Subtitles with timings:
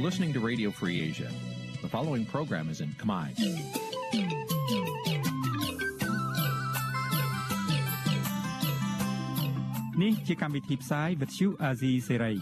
[0.00, 1.30] listening to Radio Free Asia.
[1.82, 3.26] The following program is in Khmer.
[10.02, 12.36] នេះជាកម្មវិធីផ្សាយ Vuthu Azizi Serai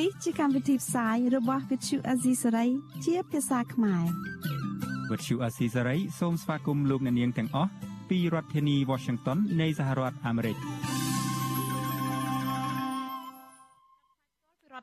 [0.00, 2.68] នេះជាកម្មវិធីផ្សាយរបស់ Vuthu Azizi Serai
[3.04, 4.04] ជាភាសាខ្មែរ
[5.10, 7.70] Vuthu Azizi Serai សូមស្វាគមន៍លោកអ្នកនាងទាំងអស់
[8.10, 10.56] ពីរដ្ឋធានី Washington នៃសហរដ្ឋអាមេរិក។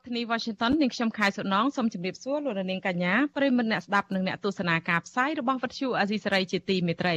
[0.09, 7.15] ធានី Washington នាងខ្ញុំខែសុណងសូមជម្រាបសួរលោកនាងកញ្ញាប្រិយមិត្តអ្នកស្ដាប់និងអ្នកទស្សនាការផ្សាយរបស់វិទ្យុអាស៊ីសេរីជាទីមេត្រី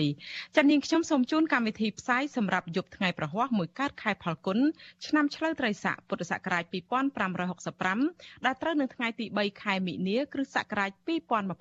[0.57, 4.59] ចា៎នាងខ្ញុំសូមជូនកម្មវិធីផ្សាយសម្រាប់យប់ថ្ងៃប្រហ័សមួយកើតខែផលគុណ
[5.07, 6.65] ឆ្នាំឆ្លូវត្រីស័កពុទ្ធសករាជ
[7.51, 10.91] 2565ដែលត្រូវនៅថ្ងៃទី3ខែមិនិនាគ្រិស្តសករាជ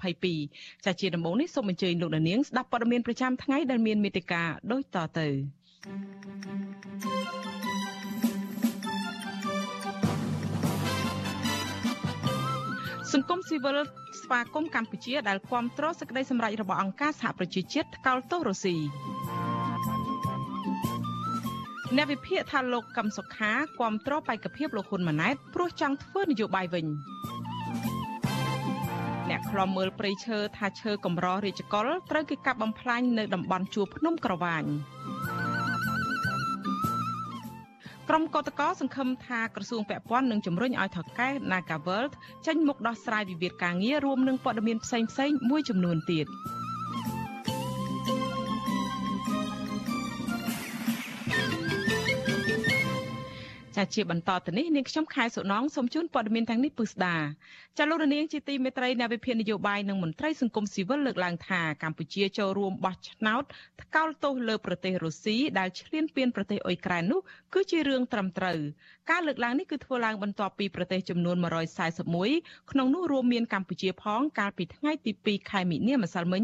[0.08, 5.28] 2022ចា៎ជាដំបូងនេះសូមអញ្ជើញលោកនាងស្ដាប់ព័ត៌មានប្រចាំថ្ងៃដែលមានមេត្តាដូចតទៅ
[7.02, 7.51] thank you
[13.14, 13.78] សង្គមស៊ីវិល
[14.22, 18.76] ស្វាគមន៍កម្ពុជាដែលគាំទ្រសេចក្តីសម្រេចរបស់អង្គការសហប្រជាជាតិថ្កោលទោសរុស្ស៊ី
[21.96, 26.86] អ្នកវិភាគថាលោកកឹមសុខាគាំទ្របេក្ខភាពលោកហ៊ុនម៉ាណែតព្រោះចង់ធ្វើនយោបាយវិញ
[29.30, 34.64] អ្នកខ្លំមើលព្រៃឈើថាឈើកម្ររាជកុលត្រូវគេកាប់បំផ្លាញនៅតំបន់ជួរភ្នំក្រវាញ
[38.14, 42.14] ក្រុមកតកសង្ឃឹមថាក្រសួងពាក់ព័ន្ធនឹងជំរុញឲ្យថកែ Nagaworld
[42.46, 46.26] ចេញមុខដោះស្រាយវិវាទការងាររួមនឹងព័ត៌មានផ្សេងៗមួយចំនួនទៀត។
[53.78, 57.16] ចាជាបន្តទៅនេះនាងខ្ញុំខែសុណងសូមជូនព័ត៌មានទាំងនេះពុស្ដា
[57.78, 63.44] ចាលោករនាងជាទីមេត្រីនៃវិភាននយោបាយនិងមន្ត្រីសង្គមស៊ីវិលលើកឡើងថាកម្ពុជាចូលរួមបោះឆ្នោត
[63.82, 67.20] ថ្កោលទោសលើប្រទេសរុស្ស៊ីដែលឈ្លានពានប្រទេសអ៊ុយក្រែននោះ
[67.54, 68.58] គឺជារឿងត្រឹមត្រូវ
[69.10, 71.38] ការលើកឡើងនេះគឺធ្វើឡើងបន្ទាប់ពីប្រទេសចំនួន
[72.04, 76.44] 141ក្នុងនោះរួមមានកម្ពុជាផង កាលពីថ្ងៃទី2ខែមិនិនាម្សិលមិញ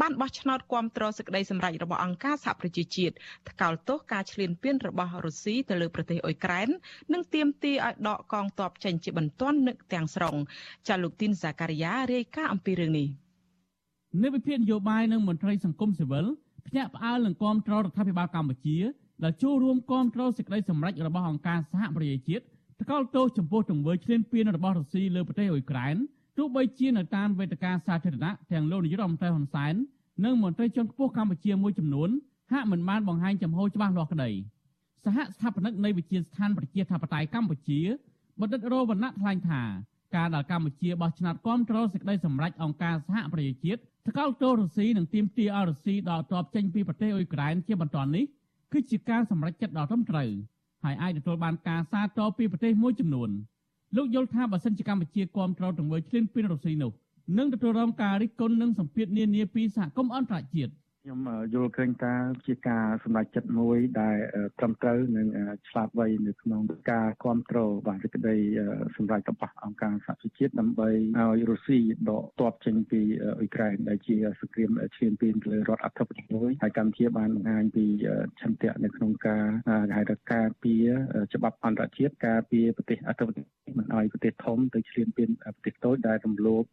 [0.00, 3.14] បានបោះឆ្នោតគាំទ្រសេចក្តីសម្រេចរបស់អង្គការសហប្រជាជាតិ
[3.50, 6.67] ថ្កោលទោសការឈ្លានពានរបស់រុស្ស៊ីទៅលើប្រទេសអ៊ុយក្រែន
[7.12, 10.36] និងទាមទារឲ្យដកកងទ័ពចេញជាបន្ទាន់នឹកទាំងស្រុង
[10.88, 13.08] ចាលោកទីនសាការីយ៉ារាយការណ៍អំពីរឿងនេះ
[14.22, 16.26] នៃវិភាគនយោបាយនិងមន្ត្រីសង្គមស៊ីវិល
[16.66, 18.78] ភ្ញាក់ផ្អើលនឹងគាំទ្ររដ្ឋាភិបាលកម្ពុជា
[19.24, 22.44] ដែលចូលរួមគាំទ្រសេចក្តីសម្រេចរបស់អង្គការសហប្រជាជាតិ
[22.82, 25.96] ថ្កោលទោសចំពោះទង្វើឈ្លានពានរបស់រុស្ស៊ីលើប្រទេសអ៊ុយក្រែន
[26.38, 29.74] ទោះបីជានៅតាមវេទិកាសាធារណៈទាំងលោកនាយរដ្ឋមន្ត្រីហ៊ុនសែន
[30.24, 32.10] និងមន្ត្រីជាន់ខ្ពស់កម្ពុជាមួយចំនួន
[32.52, 34.30] ហាក់មិនបានបង្ហាញចំហច្បាស់លាស់ក្តី
[35.04, 37.80] សហស្ថាបនិកនៃវិទ្យាស្ថានប្រជាធិបតេយ្យកម្ពុជា
[38.40, 39.62] បណ្ឌិតរវណ្ណៈថ្លែងថា
[40.16, 48.24] ការដែលកម្ពុជាបោះឆ្នោតគាំទ្រសេចក្តីសម្រេចអង្គការសហប្រជាជាតិថ្កោលទោសរុស្ស៊ីនិងទាមទារឲ្យរុស្ស៊ីដកទ័ពចេញពីប្រទេសអ៊ុយក្រែនជាបន្តនេះ
[48.72, 50.30] គឺជាការសម្រេចចិត្តដ៏ត្រឹមត្រូវ
[50.84, 53.30] ហើយអាចទទួលបានការសាទរពីប្រទេសមួយចំនួន
[53.96, 56.92] លោកយល់ថាបើសិនជាកម្ពុជាគាំទ្រទង្វើឈ្លានពានរុស្ស៊ីនោះ
[57.38, 60.72] នឹងទទួលរងការរិះគន់និងសម្ពាធនានាពីសហគមន៍អន្តរជាតិ។
[61.08, 62.14] ខ្ញុំយល់ឃើញថា
[62.46, 64.16] ជាការសម្រេចចិត្តមួយដែល
[64.58, 65.28] ត្រឹមត្រូវនិង
[65.68, 68.36] ឆ្លាតវៃនៅក្នុងការគ្រប់គ្រងបាទសេចក្តី
[68.96, 71.78] សម្រេចរបស់អង្គការសហប្រជាជាតិដើម្បីឲ្យរុស្ស៊ី
[72.10, 77.84] ដកទ័ពចេញពីអ៊ុយក្រែនដែលជាសង្គ្រាមឈានពានទៅលើរដ្ឋអធិបតេយ្យមួយហើយកម្ពុជាបានបង្ហាញពី
[78.40, 79.44] ឆន្ទៈនៅក្នុងការ
[79.88, 80.86] គេហៅថាការពារ
[81.34, 83.48] ច្បាប់អន្តរជាតិការពារប្រទេសអធិបតេយ្យ
[83.78, 86.64] មិនឲ្យប្រទេសធំទៅឈ្លានពានប្រទេសតូចដែលរំលោភ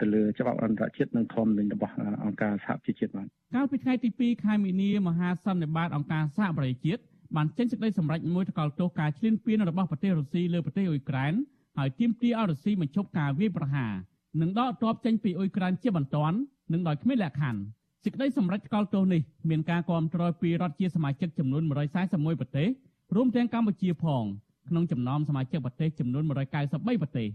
[0.00, 7.00] ទៅលើច្បាប់អន្តរជាតិនិងធម្មនុញ្ញរបស់អង្គការសហប្រជាជាតិបានកាលពីថ្ងៃទី2ខែមីនាមហាសន្និបាតអង្គការសហប្រជាជាតិ
[7.36, 11.32] បានចេញសេចក្តីសម្រេចមួយថ្កោលទោសការឈ្លានពានរបស់ប្រទេសរុស្ស៊ីលើប្រទេសអ៊ុយក្រែន
[11.78, 13.92] ហើយទាមទារឲ្យរុស្ស៊ីបញ្ឈប់ការវាយប្រហារ
[14.40, 16.36] និងដកទ័ពចេញពីអ៊ុយក្រែនជាបន្ទាន់
[16.72, 17.60] និងដោយគ្មានលក្ខខណ្ឌ
[18.04, 19.20] សេចក្តីសម្រេចថ្កោលទោសនេះ
[19.50, 22.68] មានការគាំទ្រពីរដ្ឋជាសមាជិកចំនួន141ប្រទេស
[23.14, 24.24] រួមទាំងកម្ពុជាផង
[24.68, 27.28] ក្នុងចំណោមសមាជិកប្រទេសចំនួន193ប្រទេស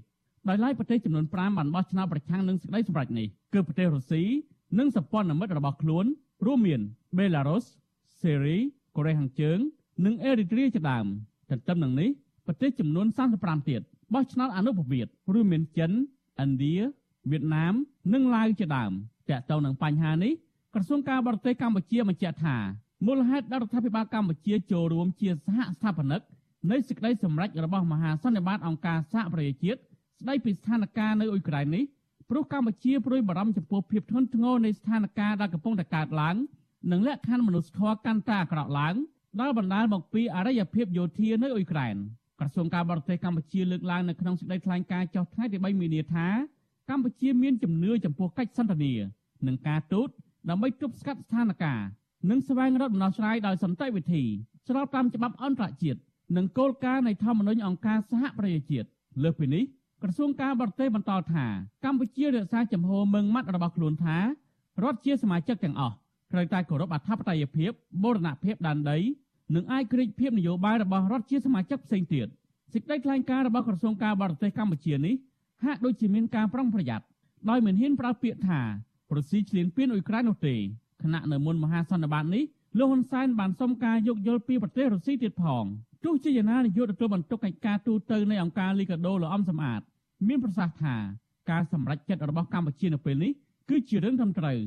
[0.50, 4.24] ដោយឡែកប្រទេសចំនួន5បានបោះឆ្នោតប្រឆាំងនឹងសេចក្តីសម្រេចនេះគឺប្រទេសរុស្ស៊ី
[4.80, 6.06] និងសម្ព័ន្ធមិត្តរបស់ខ្លួន
[6.46, 6.82] រួមមាន
[7.18, 7.64] បេឡារុស
[8.22, 8.58] សេរី
[8.96, 9.58] កូរ៉េខាងជើង
[10.06, 11.06] និងអេរីត្រាជាដើម
[11.50, 12.10] ទន្ទឹមនឹងនេះ
[12.46, 13.82] ប្រទេសចំនួន35ទៀត
[14.14, 16.76] បោះឆ្នោតអនុប្រវត្តិរួមមានចិនឥណ្ឌា
[17.32, 17.74] វៀតណាម
[18.14, 18.92] និងឡាវជាដើម
[19.30, 20.34] តាក់ទងនឹងបញ្ហានេះ
[20.74, 22.58] ក្រសួងការបរទេសកម្ពុជាបញ្ជាក់ថា
[23.06, 26.22] មូលហេតុដែលរដ្ឋាភិបាលកម្ពុជាចូលរួមជាសហស្ថាបនិក
[26.72, 29.80] នៃសេចក្តីសម្រេចរបស់មហាសន្និបាតអង្គការសហប្រជាជាតិ
[30.20, 31.84] ស្ដីពីស្ថានភាពនៅអ៊ុយក្រែននេះ
[32.30, 36.36] ព្រោះកម្ពុជាព្រួយបារម្ភចំពោះភាពធ្ងន់ធ្ងរនៃស្ថានភាពដែលកំពុងតែកើតឡើង
[36.92, 38.96] និងលក្ខខណ្ឌមនុស្សធម៌កាន់តែអាក្រក់ឡើង
[39.42, 41.96] ដែលបណ្ដាលមកពីអរិយភាពយោធានៅអ៊ុយក្រែន
[42.40, 46.28] ក្រសួងការបរទេសកម្ពុជាលើកឡើងនៅក្នុងសេចក្តីថ្លែងការណ៍ចុះថ្ងៃទី3មីនាថា
[46.90, 48.94] កម្ពុជាមានជំនឿចំពោះកិច្ចសន្ទនា
[49.48, 50.10] និងការទូត
[50.50, 51.78] ដើម្បីទប់ស្កាត់ស្ថានភាព
[52.30, 54.24] និងស្វែងរកដំណោះស្រាយដោយសន្តិវិធី
[54.68, 56.00] ស្របតាមច្បាប់អន្តរជាតិ
[56.38, 58.88] និងគោលការណ៍នៃធម្មនុញ្ញអង្គការសហប្រជាជាតិ
[59.24, 59.64] លើសពីនេះ
[60.06, 61.46] ក្រសួងការបរទេសបន្តថា
[61.86, 64.18] កម្ពុជារក្សាចំហមឹងម៉ាត់របស់ខ្លួនថា
[64.84, 65.96] រដ្ឋជាសមាជិកទាំងអស់
[66.32, 67.72] ត្រូវតែគោរពអធិបតេយ្យភាព
[68.04, 68.98] បូរណភាពដែនដី
[69.56, 72.28] និងឯករាជ្យភាពនយោបាយរបស់រដ្ឋជាសមាជិកផ្សេងទៀត
[72.74, 75.16] សេចក្តីថ្លែងការណ៍របស់ក្រសួងការបរទេសកម្ពុជានេះ
[75.66, 77.06] ហាក់ដូចជាមានការប្រុងប្រយ័ត្ន
[77.50, 78.62] ដោយមិនហ៊ានប្រើពាក្យថា
[79.16, 80.56] រុស្ស៊ីឈ្លានពានអ៊ុយក្រែននោះទេ
[81.02, 82.44] ខណៈនៅមុនមហាសន្និបាតនេះ
[82.78, 85.66] លោកហ៊ុនសែនបានសុំការយោគយល់ពីប្រទេសរុស្ស៊ីទៀតផង
[86.04, 89.82] ទោះជាយ៉ាងណានាយកទទួលបន្ទុកកិច្ចការទូតទៅនៃអង្គការលីកាដូលោកអំសំអាត
[90.28, 90.96] មានប្រសាសន៍ថា
[91.52, 93.32] ការសម្រេចចិត្តរបស់កម្ពុជានៅពេលនេះ
[93.70, 94.60] គឺជារឿងត្រឹមត្រូវ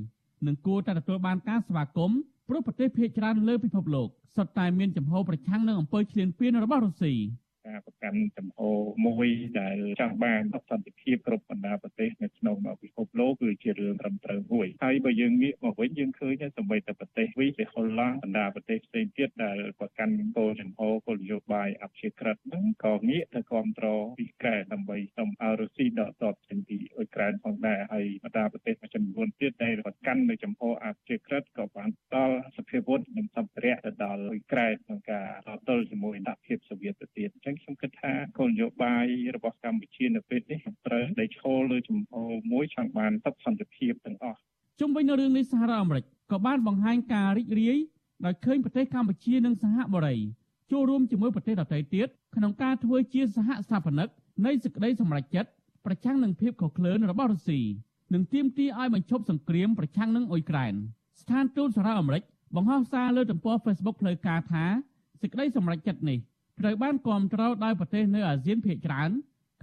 [0.47, 2.19] និងគួរតែទទួលបានការស្វាគមន៍
[2.49, 7.15] ព្រោះប្រទេសភាគច្រើនលើពិភពលោកសុទ្ធតែមានចំហប្រឆាំងនឹងអំពើឈ្លានពានរបស់រុស្ស៊ី
[7.69, 8.59] ការប្រកាន់ចំហ
[9.07, 9.29] មួយ
[9.61, 39.07] ដែលចង់បានសន្តិភាពគ្រប់បណ្ដាប្រទេសនៅក្នុងពិភពលោកគឺជារឿងត្រឹមត្រូវមួយហើយបើយើងងាកមកវិញយើងឃើញថាសម្បីតែប្រទេសវីសេហុលឡង់បណ្ដាប្រទេសផ្សេងទៀតដែលប្រកាន់គោលចំហគោលនយោបាយអព្យាក្រឹតហ្នឹងក៏ងាកទៅគ្រប់គ្រងពីកែដើម្បីសុំឲ្យរុស្ស៊ីដកទ័ពចេញពីអ៊ុយក្រែនផងដែរហើយបណ្ដាប្រទេសមួយចំនួនទៀតដែលប្រកាន់នៅចំហអព្យាក្រឹតក៏បានដល់សភាវុធនិងសម្ភារៈទៅដល់អ៊ុយក្រែនក្នុងការតទល់ជាមួយសហភាពសូវៀតទៅទៀតអញ្ចឹងខ្ញុំគិតថាគោលនយោបាយ
[39.37, 42.13] របស់កម្ពុជានៅពេលនេះត្រូវដែលឈលលើចំហ
[42.53, 44.39] មួយចង់បានសុខសន្តិភាពទាំងអស់
[44.81, 47.79] ជុំវិញនៅរឿងនេះសហរដ្ឋអាមេរិកក៏បានបង្ហាញការរីករាយ
[48.25, 50.17] ដោយឃើញប្រទេសកម្ពុជានិងសហបុរី
[50.73, 54.09] ចូលរួមជាមួយប្រទេសដទៃទៀតក្នុងការធ្វើជាសហស្ថាបនិក
[54.47, 55.51] នៃសេចក្តីសម្រេចចិត្ត
[55.87, 57.61] ប្រឆាំងនឹងភាពខុសឃ្លើនរបស់រុស្ស៊ី
[58.15, 60.75] និងទាមទារឲ្យបញ្ឈប់សង្គ្រាមប្រឆាំងនឹងអ៊ុយក្រែន
[61.21, 62.23] ស្ថានទូតសហរដ្ឋអាមេរិក
[62.57, 64.65] បង្ហោះសារលើទំព័រ Facebook ផ្លូវការថា
[65.21, 66.19] សេចក្តីសម្រេចចិត្តនេះ
[66.61, 69.11] ត្រូវបានគាំទ្រដោយប្រទេសនៅអាស៊ានភាគច្រើន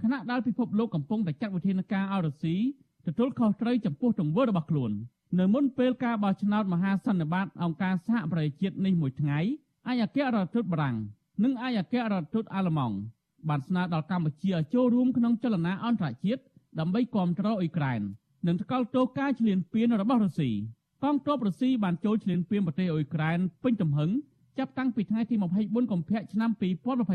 [0.02, 2.56] ខណៈដែលពិភពលោកកំពុងតែចាត់វិធានការអរុស៊ី
[3.06, 4.92] ទទួលខុសត្រូវចំពោះទង្វើរបស់ខ្លួន
[5.38, 9.38] នៅមុនពេលការបោះឆ្នោតមហាសន្និបាតអង្គការសហប្រជាជាតិនេះមួយថ្ងៃ
[9.90, 10.96] ឯកអគ្គរដ្ឋទូតបារាំង
[11.44, 12.96] និងឯកអគ្គរដ្ឋទូតអាល្លឺម៉ង់
[13.48, 16.42] បានស្នើដល់កម្ពុជាឲ្យចូលរួមក្នុងចលនាអន្តរជាតិ
[16.78, 18.00] ដើម្បីគាំទ្រអ៊ុយក្រែន
[18.46, 20.50] និងថ្កោលទោសការឈ្លានពានរបស់រុស្ស៊ី
[21.02, 24.10] កងទ័ពរុស្ស៊ីបានចូលឈ្លានពានប្រទេសអ៊ុយក្រែនពេញទំហឹង
[24.58, 26.50] ចាប់តាំងពីថ្ងៃទី24កុម្ភៈឆ្នាំ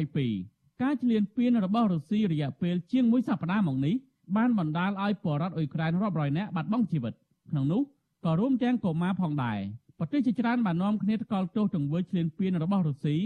[0.09, 3.95] 2022ការឈ្លានពានរបស់រុស្ស៊ីរយៈពេលជាងមួយសប្តាហ៍មកនេះ
[4.35, 7.13] បានបណ្ដាលឲ្យពលរដ្ឋអ៊ុយក្រែនរាប់រយនាក់បាត់បង់ជីវិត
[7.49, 7.81] ក្នុងនោះ
[8.25, 9.59] ក៏រួមទាំងកុមារផងដែរ
[9.99, 13.17] ប្រទេសជាច្រើនបាននាំគ្នាថ្កោលទោសទង្វើឈ្លានពានរបស់រុស្ស៊ី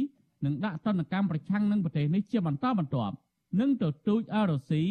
[0.45, 3.15] និងដាក់ទណ្ឌកម្មប្រឆាំងនឹងប្រទេសនេះជាបន្តបន្ទាប់
[3.59, 4.83] និងទទូចឲ្យរុស្ស៊ី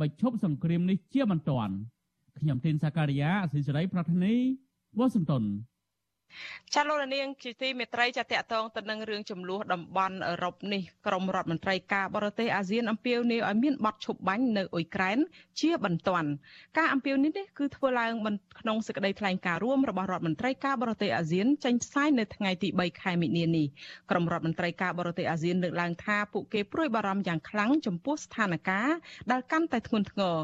[0.00, 1.74] បញ្ឈប់សង្គ្រាមនេះជាបន្ទាន់
[2.40, 4.34] ខ្ញុំធីនសាការីយ៉ាអសិសរីប្រធានី
[4.98, 5.44] វ៉ាស៊ីនតោន
[6.74, 15.18] ចាលោកនាងជាទីមេត្រីចាតកតងទៅនឹងរឿងចំនួនតំបន់អឺរ៉ុបនេះក្រមរដ្ឋមន្ត្រីការបរទេសអាស៊ានអំពាវនាវឲ្យមានបទឈប់បាញ់នៅអ៊ុយក្រែន
[15.60, 16.28] ជាបន្ទាន់
[16.78, 18.12] ការអំពាវនាវនេះគឺធ្វើឡើង
[18.60, 23.66] ក្នុងសេចក្តីថ្លែងការណ៍រួមរបស់រដ្ឋមន្ត្រីការបរទេសអាស៊ានចេញផ្សាយនៅថ្ងៃទី3ខែមិនិនានេះ
[24.10, 28.94] ក្រមរដ្ឋមន្ត្រីការបរទេសអាស៊ានលើកឡើងថាពួកគេព្រួយបារម្ភយ៉ាងខ្លាំងចំពោះស្ថានភាព
[29.30, 30.36] ដែលកាន់តែធ្ងន់ធ្ងរ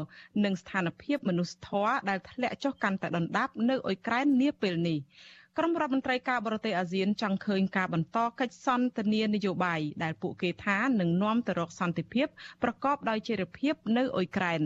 [0.45, 4.99] និងស្ថានភាពមនុស្សធម៌ដែលធ្លាក់ចុះកាន់តែដុនដាបនៅអ៊ុយក្រែននាពេលនេះ
[5.59, 12.27] ក្រុមរដ្ឋមន្ត្រីការបរទេសអាស៊ានចង់ឃើញការបន្តកិច្ចសន្ទនានយោបាយដែលពួកគេថានឹងនាំទៅរកសន្តិភាព
[12.63, 14.61] ប្រកបដោយចីរភាពនៅអ៊ុយក្រែន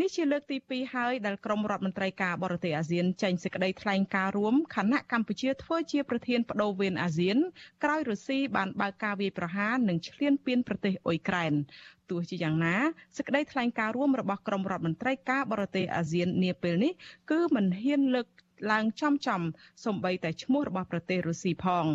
[0.00, 7.36] នេះជាលើកទី2ហើយដែលក្រុមរដ្ឋមន្ត្រីការបរទេសអាស៊ានចេញសេចក្តីថ្លែងការណ៍រួមខណៈកម្ពុជាធ្វើជាប្រធានបដូវវេនអាស៊ាន
[7.84, 11.52] ក្រោយរុស្ស៊ីបានបើកការវាយប្រហារនិងឈ្លានពានប្រទេសអ៊ុយក្រែន
[12.10, 12.76] ទោះជាយ៉ាងណា
[13.16, 16.92] សេចក្តីថ្លែងការណ៍រួមរបស់ក្រុមរដ្ឋមន្ត្រីការបរទេសអាស៊ាននាពេលនេះ
[17.30, 18.26] គឺមិនហ៊ានលើក
[18.70, 19.42] ឡើងចំចំ
[19.84, 21.86] សំបីតែឈ្មោះរបស់ប្រទេសរុស្ស៊ីផង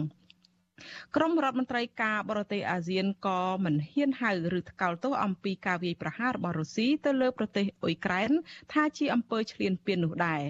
[1.16, 8.32] ក្រមរដ្ឋមន្ត្រីការបរទេសអាស៊ានក៏មិនហ៊ានហៅឬថ្កោលទោសអំពីការវាយប្រហាររបស់រុស្ស៊ីទៅលើប្រទេសអ៊ុយក្រែន
[8.74, 10.42] ថាជាអំពើឈ្លានពាននោះដែរ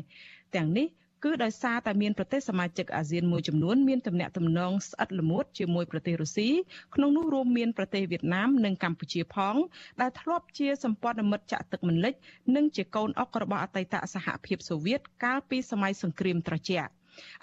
[0.55, 0.88] ទាំងនេះ
[1.24, 6.50] គឺដោយសារតែមានប្រទេសសមាជិកអាស៊ានមួយចំនួនមានទំនាក់ទំនងស្អិតល្មួតជាមួយប្រទេសរុស្ស៊ី
[6.95, 9.55] ក្នុងនោះរួមមានប្រទេសវៀតណាមនិងកម្ពុជាផង
[10.01, 12.13] ដែលធ្លាប់ជាសម្ព័ន្ធមិត្តចាក់ទឹកមិនលិច
[12.55, 16.91] និងជាកូនអុករបស់អតីតសហភាពសូវៀតកាលពីសម័យសង្គ្រាមត្រជាក់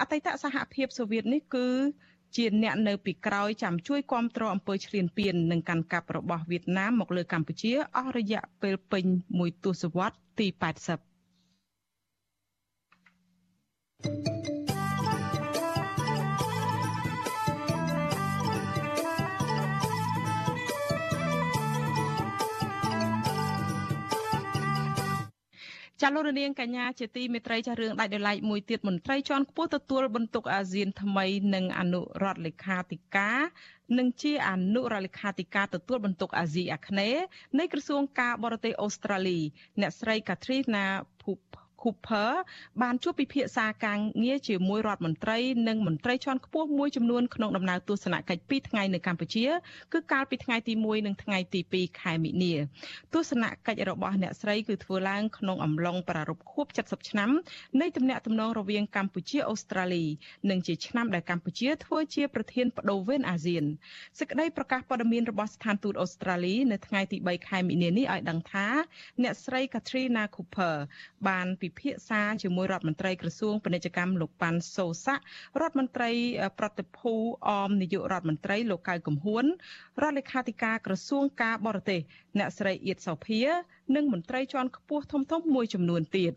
[0.00, 1.68] អតីតសហភាពសូវៀតនេះគឺ
[2.36, 9.04] ជាអ្នកនៅពីក្រោយចាំជួយគ្រប់គ្រងអំពើឈ្លានពាននិងកាន់កាប់របស់វៀតណាមមកលើកម្ពុជាអស់រយៈពេលពេញ
[9.38, 11.13] មួយទសវត្សរ៍ទី80
[14.04, 33.40] ចាលោករនាងកញ្ញាជាទីមេត្រីចារឿងដាច់ដោយឡែកមួយទៀតមន្ត្រីជាន់ខ្ពស់ទទួលបន្ទុកអាស៊ានថ្មីនិងអនុរដ្ឋលេខាធិការ
[33.98, 37.22] និងជាអនុរដ្ឋលេខាធិការទទួលបន្ទុកអាស៊ីអាគ្នេយ៍
[37.58, 39.38] នៃក្រសួងការបរទេសអូស្ត្រាលី
[39.80, 40.84] អ្នកស្រី Katrina
[41.82, 42.30] Cooper
[42.82, 45.38] បានជួបពិភាក្សាការងារជាមួយរដ្ឋមន្ត្រី
[45.68, 49.46] និងមន្ត្រីជាន់ខ្ពស់មួយចំនួនក្នុងដំណើរទស្សនកិច្ច2ថ្ងៃនៅកម្ពុជា
[49.92, 52.54] គឺកាលពីថ្ងៃទី1និងថ្ងៃទី2ខែមិនិនា
[53.14, 57.30] ទស្សនកិច្ចរបស់អ្នកស្រីគឺធ្វើឡើងក្នុងអំឡុងប្រារព្ធខួប70ឆ្នាំ
[57.80, 60.04] នៃទំនាក់ទំនងរវាងកម្ពុជាអូស្ត្រាលី
[60.50, 63.64] និងជាឆ្នាំដែលកម្ពុជាធ្វើជាប្រធានបដូវវេនអាស៊ាន
[64.18, 68.66] សេចក្តីប្រកាសព័ត៌មានរបស់ស្ថានទូតអូស្ត្រាលីនៅថ្ងៃទី3ខែមិនិនានេះឲ្យដឹងថា
[69.22, 70.76] អ្នកស្រី Katrina Cooper
[71.28, 75.22] បានពិភាក្សាជាមួយរដ្ឋមន្ត្រីក្រសួងពាណិជ្ជកម្មលោកប៉ាន់សូសាក់
[75.60, 76.10] រដ្ឋមន្ត្រី
[76.58, 77.12] ប្រតិភូ
[77.48, 79.44] អមនាយករដ្ឋមន្ត្រីលោកកៅកំហួន
[80.02, 82.00] រដ្ឋលេខាធិការក្រសួងការបរទេស
[82.38, 83.40] អ្នកស្រីអៀតសោភា
[83.94, 86.32] និងមន្ត្រីជាន់ខ្ពស់ធំៗមួយចំនួនទៀត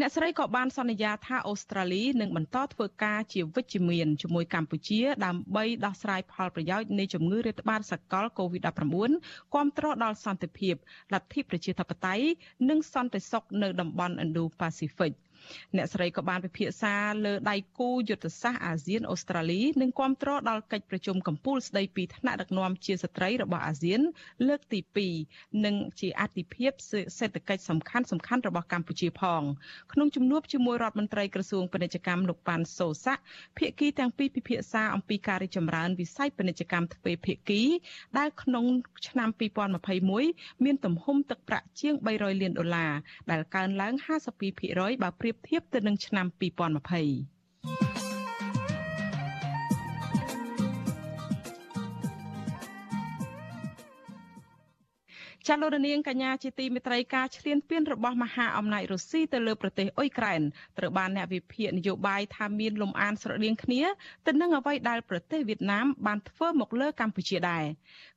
[0.00, 10.74] អ្នកស្រីក៏បានសន្យាថាអូស្ត្រាលីនឹងបន្តធ្វើការជាវិជ្ជមានជាមួយកម្ពុជា ដើម្បីដោះស្រាយផលប្រយោជន៍នៃជំងឺរាតត្បាតសកល COVID-19 គាំទ្រដល់សន្តិភាព
[11.12, 12.26] លទ្ធិប្រជាធិបតេយ្យ
[12.68, 15.12] និងសន្តិសុខនៅតំបន់ Indo-Pacific។
[15.76, 16.94] អ្នកស្រីក៏បានពិភាក្សា
[17.24, 24.00] លើដៃគូយុទ្ធសាស្ត្រអាស៊ានអូស្ត្រាលីនិងគាំទ្រដល់កិច្ចប្រជុំកំពូលស្ដីពីថ្នាក់ដឹកនាំជាស្ត្រីរបស់អាស៊ាន
[24.48, 24.80] លើកទី
[25.20, 26.72] 2និងជាអតិភិប
[27.18, 29.42] សេដ្ឋកិច្ចសំខាន់សំខាន់របស់កម្ពុជាផង
[29.92, 33.22] ក្នុងជំនួបជាមួយរដ្ឋមន្ត្រីក្រសួងពាណិជ្ជកម្មលោកប៉ាន់សូសាក់
[33.58, 37.62] ភាគីទាំងពីរពិភាក្សាអំពីការរីកចម្រើនវិស័យពាណិជ្ជកម្មទ្វេភាគី
[38.18, 38.64] ដែលក្នុង
[39.08, 39.28] ឆ្នាំ
[39.96, 42.92] 2021មានទំហំទឹកប្រាក់ជាង300លានដុល្លារ
[43.30, 43.94] ដែលកើនឡើង
[44.48, 47.31] 52%បើប្រៀបបធៀបទៅនឹងឆ្នាំ2020
[55.48, 60.40] ចាលោករនាងកញ្ញាជាទីមេត្រីការឈ្លានពានរបស់មហាអំណាចរុស្ស៊ីទៅលើប្រទេសអ៊ុយក្រែន
[60.78, 63.82] ត្រូវបានអ្នកវិភាគនយោបាយថាមានលំអានស្រដៀងគ្នា
[64.26, 67.64] ទៅនឹងអ្វីដែលប្រទេសវៀតណាមបានធ្វើមកលើកម្ពុជាដែរ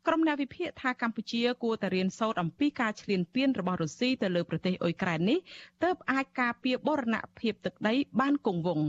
[0.08, 5.40] ក្រុមអ្នកវិភាគថាកម្ពុជាគួរតែរៀនសូត្រអំពីការឈ្លានពានរបស់រុស្ស៊ីទៅលើប្រទេសអ៊ុយក្រែននេះ
[5.84, 8.88] ទើបអាចការពារបូរណភាពទឹកដីបានគង់វង្ស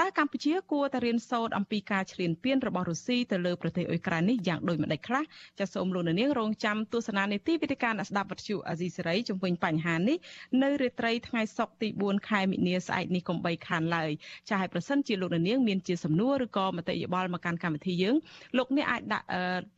[0.00, 5.24] តើកម្ពុជាគួរតែរៀនសូត្រអំពីការឈ្លានពានរបស់រុស្ស៊ីទៅលើប្រទេសអ៊ុយក្រែននេះយ៉ាងដូចម្តេចខ្លះ
[5.58, 10.16] ចាសសូមលោកនាងរងចាំទស្សនានីតិវិទ្យាអ្នកស្ដាប់វិទ្យុអាស៊ីសេរីជំវិញបញ្ហានេះ
[10.62, 14.10] នៅរាត្រីថ្ងៃសុក្រទី4ខែមិនិនាស្អែកនេះកុំបីខានឡើយ
[14.48, 18.16] ចា៎ហើយប្រសិនជាលោកនាងមានជាសំណួរឬក៏មតិយោបល់មកកាន់កម្មវិធីយើង
[18.56, 19.26] លោកអ្នកអាចដាក់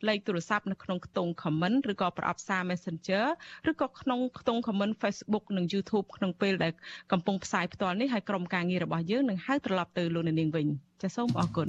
[0.08, 3.24] លេខទូរស័ព្ទនៅក្នុងខ្ទង់ comment ឬក៏ប្រអប់សារ Messenger
[3.70, 6.72] ឬក៏ក្នុងខ្ទង់ comment Facebook និង YouTube ក្នុងពេលដែល
[7.12, 10.66] កំពុងផ្សាយផ្ទាល់នេះហើយក្រុមការងាររបស់យើងនឹងហៅត្រឡប់ទៅលោកនាងវិញ
[11.02, 11.68] ចាសសូមអរគុណ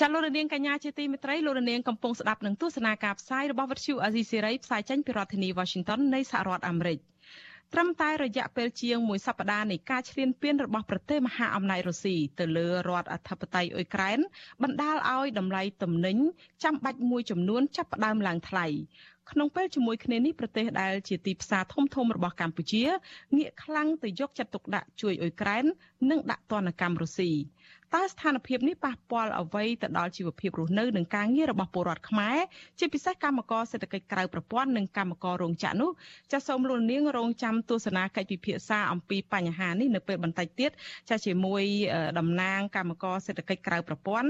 [0.00, 6.98] ចាលោករនាងកញ្ញាជាទីមេត្រីលោករនាងកំពុងស្ដាប់នឹងទស្សនាការផ្សាយរបស់វិទ្យុអាស៊ីសេរីផ្សាយចេញពីរដ្ឋធានី Washington នៃសហរដ្ឋអាមេរិក
[7.72, 14.18] ត្រឹមតែរយៈពេលជាងមួយសប្តាហ៍នៃការឈ្លានពានរបស់ប្រទេសមហាអំណាចរុស្ស៊ីទៅលើរដ្ឋអធិបតេយ្យអ៊ុយក្រែន
[14.62, 16.16] បណ្ដាលឲ្យតម្លៃទំនិញ
[16.64, 18.66] ចាំបាច់មួយចំនួនចាប់ផ្ដើមឡើងថ្លៃ
[19.30, 22.82] ក្នុងពេលជាមួយគ្នានេះប្រទេសដែលជាទីផ្សារធំធំរបស់កម្ពុជា
[23.36, 25.64] ងាកខ្លាំងទៅយកចិត្តទុកដាក់ជួយអ៊ុយក្រែន
[26.10, 27.30] និងដាក់ទណ្ឌកម្មរុស្ស៊ី
[27.94, 32.38] តើស្ថានភាពនេះប៉ះពាល់អ្វីទៅដល់ជីវភាពរស់នៅនិងការងាររបស់ពលរដ្ឋខ្មែរ
[32.78, 35.90] ជាពិសេសកម្មករសេដ្ឋកិច្ចក្រៅប្រព័ន្ធនិងកម្មកររោងចក្រនោះ
[36.32, 40.70] ចាសសូមលោកនាងរងចាំទស្សនាកិច្ចពិភាក្សាអំពីបញ្ហានេះនៅពេលបន្តិចទៀត
[41.08, 41.62] ចាសជាមួយ
[42.18, 44.28] តំណាងកម្មករសេដ្ឋកិច្ចក្រៅប្រព័ន្ធ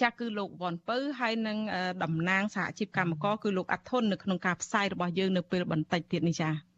[0.00, 1.58] ចាស់គឺលោកវ៉ាន់ពៅហើយនឹង
[2.02, 6.69] តំណាងសហជីពកម្មករគឺលោកអាត់ធុននៅក្នុងការផ្សាយរបស់យើងនៅពេលបន្តិចទៀតនេះចា៎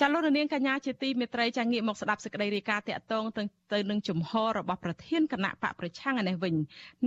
[0.00, 3.24] ចាលោកនាងកញ្ញាជាទីមេត្រីចាងាកមកស្ដាប់សេចក្តីរាយការណ៍តាក់ទង
[3.72, 6.54] ទៅនឹងជំហររបស់ប្រធានគណៈបកប្រឆាំងឯនេះវិញ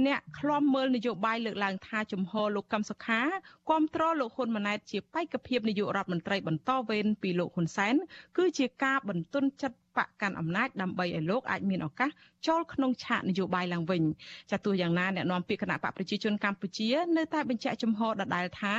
[0.05, 3.21] អ្នកខ្លំមើលនយោបាយលើកឡើងថាជំហរលោកកឹមសុខា
[3.69, 7.95] គ្រប់គ្រងលោកហ៊ុនម៉ាណែតជាបេក្ខភាពនាយករដ្ឋមន្ត្រីបន្តវេនពីលោកហ៊ុនសែន
[8.37, 12.09] គឺជាការបន្ទន់ចិត្ត បកកាន់អំណាចដើម្បីឲ្យលោកអាចមានឱកាស
[12.47, 14.03] ចូលក្នុងឆាកនយោបាយឡើងវិញ
[14.51, 18.75] ចាទោះយ៉ាងណាអ្នកនាំពាក្យគណៈបកប្រជាជនកម្ពុជានៅតែបញ្ជាក់ចំហដដែលថា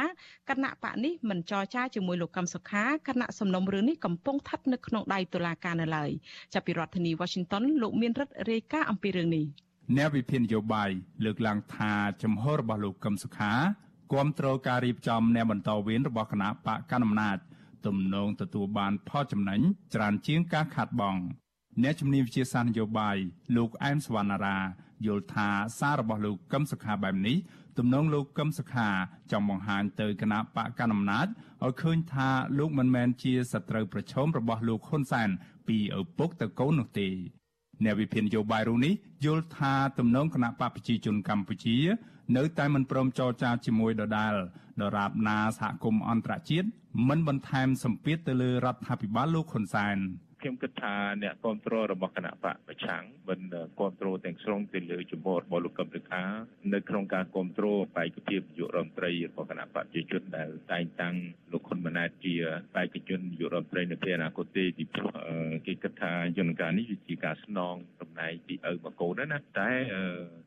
[0.50, 6.10] គណៈបកនេះមិនចរចាជាមួយលោកកឹមសុខាគណៈសំណុំរឿងនេះកំពុងស្ថិតនៅក្នុងដៃតុលាការនៅឡើយ
[6.54, 9.44] ចាប់ពីរដ្ឋធានី Washington លោកមានរិទ្ធរាយការណ៍អំពីរឿងនេះ
[9.96, 10.90] អ្នកវិភាគនយោបាយ
[11.24, 11.92] លើកឡើងថា
[12.22, 13.52] ចំហរបស់លោកកឹមសុខា
[14.12, 17.38] គាំទ្រការរៀបចំអ្នកបន្តវេនរបស់គណៈបកកណ្ដាលអំណាច
[17.86, 19.60] ទំនងទទួលបានផលចំណេញ
[19.94, 21.16] ច្រើនជាងការខាត់បង
[21.82, 23.16] អ្នកជំនាញវិជាសាស្ត្រនយោបាយ
[23.56, 24.58] លោកអែមសវណ្ណារា
[25.06, 25.48] យល់ថា
[25.78, 27.36] សាររបស់លោកកឹមសុខាបែបនេះ
[27.78, 28.88] ទំនងលោកកឹមសុខា
[29.32, 31.26] ចង់បង្ហាញទៅគណៈបកកណ្ដាលអំណាច
[31.62, 35.30] ឲ្យឃើញថាលោកមិនមែនជាសត្រូវប្រឈមរបស់លោកហ៊ុនសែន
[35.68, 37.08] ពីឪពុកទៅកូននោះទេ
[37.84, 38.92] អ្នកវិភាគនយោបាយរូបនេះ
[39.24, 41.76] យល់ថាទំនងគណៈបកប្រជាជនកម្ពុជា
[42.36, 44.34] នៅតែមិនព្រមចរចាជាមួយដដាល
[44.82, 46.68] ដរាបណាសហគមន៍អន្តរជាតិ
[47.08, 49.98] មិនបន្ថែមសម្ពាធទៅលើរដ្ឋាភិបាលលោកហ៊ុនសែន
[50.42, 53.40] ខ្ញុំគិតថាអ្នកគ្រប់គ្រងរបស់គណៈបកប្រឆាំងមិន
[53.78, 56.22] គ្រប់គ្រងទាំងស្រុងទៅលើជំហររបស់លោកកឹមសុខា
[56.74, 61.16] នៅក្នុងការគ្រប់គ្រងបេក្ខភាពនាយករដ្ឋមន្ត្រីរបស់គណៈបកប្រជាជនដែលតែងតាំង
[61.52, 62.34] លោកហ៊ុនម៉ាណែតជា
[62.76, 65.10] បេក្ខជននាយករដ្ឋមន្ត្រីនៅពេលអនាគតទេពីព្រោះ
[65.66, 69.70] គេគិតថាយន្តការនេះវាជាការស្នងតំណែងពីឪមកកូនណាតែ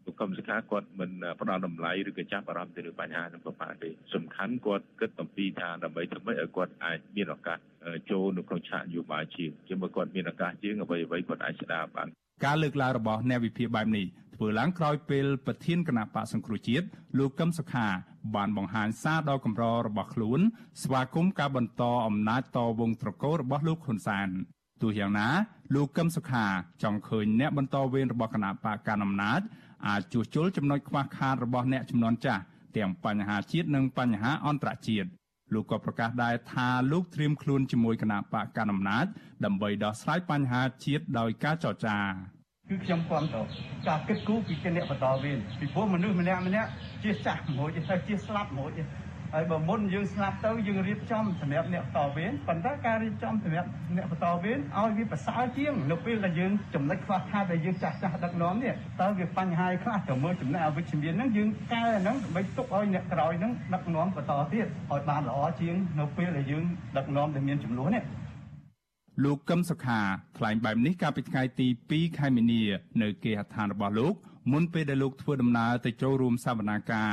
[0.05, 7.59] លោកកឹមសុខាគាត់មិនផ្ដល់តម្លៃឬក៏ចាប់អារម្មណ៍ទៅលើបញ្ហានឹងប្រព័ន្ធទេសំខាន់គាត់គិតអំពីថាដើម្បីធ្វើម៉េចឲ្យគាត់អាចមានឱកាស
[8.11, 12.07] ចូលនៅក្នុងឆាកនយោបាយជាងជាមួយគាត់មានឱកាសជាងអ្វីអ្វីគាត់អាចស្ដារបាន
[12.45, 16.85] ការលើកឡើងរបស់អ្នកវិភាគបែបនេះធ្វើឡើងក្រោយពេលប្រធានគណៈបកសង្គ្រោះជាតិ
[17.17, 17.87] លោកកឹមសុខា
[18.35, 20.39] បានបង្ហាញសារដ៏កម្ររបស់ខ្លួន
[20.83, 24.29] ស្វាគមន៍ការបន្តអំណាចតវងត្រកូលរបស់លោកហ៊ុនសាន
[24.81, 25.27] ទោះយ៉ាងណា
[25.75, 26.45] លោកកឹមសុខា
[26.83, 29.41] ចង់ឃើញអ្នកបន្តវេនរបស់គណៈបកកណ្ដាលអំណាច
[29.87, 32.43] អាចជួសជុលចំណុចខ្វះខាតរបស់អ្នកចំនួនចាស់
[32.77, 35.09] ទាំងបញ្ហាជាតិនិងបញ្ហាអន្តរជាតិ
[35.55, 39.05] លោកក៏ប្រកាសដែរថាលោកត្រៀមខ្លួនជាមួយគណៈបកកណ្ដាលអំណាច
[39.45, 41.97] ដើម្បីដោះស្រាយបញ្ហាជាតិដោយការចរចា
[42.69, 43.37] គឺខ្ញុំគ្រប់ត
[43.87, 46.69] ការគិតគូរពីជាអ្នកបន្តវេនពីព្រោះមនុស្សម្នាក់ម្នាក់
[47.03, 48.71] ជាចាស់មួយទៅជាស្លាប់មួយ
[49.33, 66.63] ហើយបើមុនយើងស្លាប់ទៅយើងរៀបចំសម្រាប់អ្នកបន្តវេនប៉ុន្តែការរៀបចំសម្រាប់អ្នកបន្តវេនឲ្យវាប្រសើរជាងនៅពេលដែលយើងចំណុចខ្វះខាតដែលយើងចាស់ចាស់ដឹកនាំនេះតើវាបញ្ហាខ្លះទៅមើលចំណុចអវិជ្ជមានហ្នឹងយើងកែហ្នឹងដើម្បីទុកឲ្យអ្នកក្រោយហ្នឹងដឹកនាំបន្តទៀតឲ្យបានល្អជាងនៅពេលដែលយើង
[66.97, 68.03] ដឹកនាំដែលមានចំនួននេះ
[69.23, 69.99] លោកកឹមសុខា
[70.37, 72.61] ថ្លែងបែបនេះកាលពីថ្ងៃទី2ខែមីនា
[73.01, 74.15] នៅគេហដ្ឋានរបស់លោក
[74.51, 77.11] មុនពេលដែលលោកធ្វើដំណើរទៅចូលរួមសវនាការ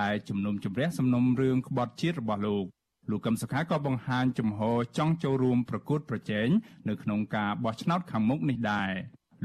[0.00, 2.64] ដែលជំនុំជម្រះសំណុំរឿងក្បត់ជាតិរបស់លោក
[3.10, 4.60] លោកកឹមសុខាក៏បង្ហាញចំហ
[4.98, 6.48] ចង់ចូលរួមប្រកួតប្រជែង
[6.88, 8.92] នៅក្នុងការបោះឆ្នោតខាងមុខនេះដែរ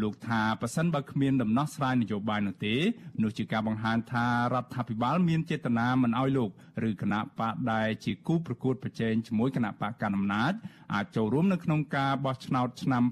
[0.01, 2.75] លោកថាប៉ះសិនបើគ្មានដំណោះស្រាយនយោបាយនោះទេ
[3.24, 6.50] នោះជាការបង្ហាញថារដ្ឋាភិបាលមានចេតនាមិនអោយលោក
[6.89, 10.53] ឬគណៈបកដែលជាគូប្រកួតប្រជែងជាមួយគណៈបកកណ្ដាលអំណាច
[10.93, 13.03] អាចចូលរួមនៅក្នុងការបោះឆ្នោតឆ្នាំ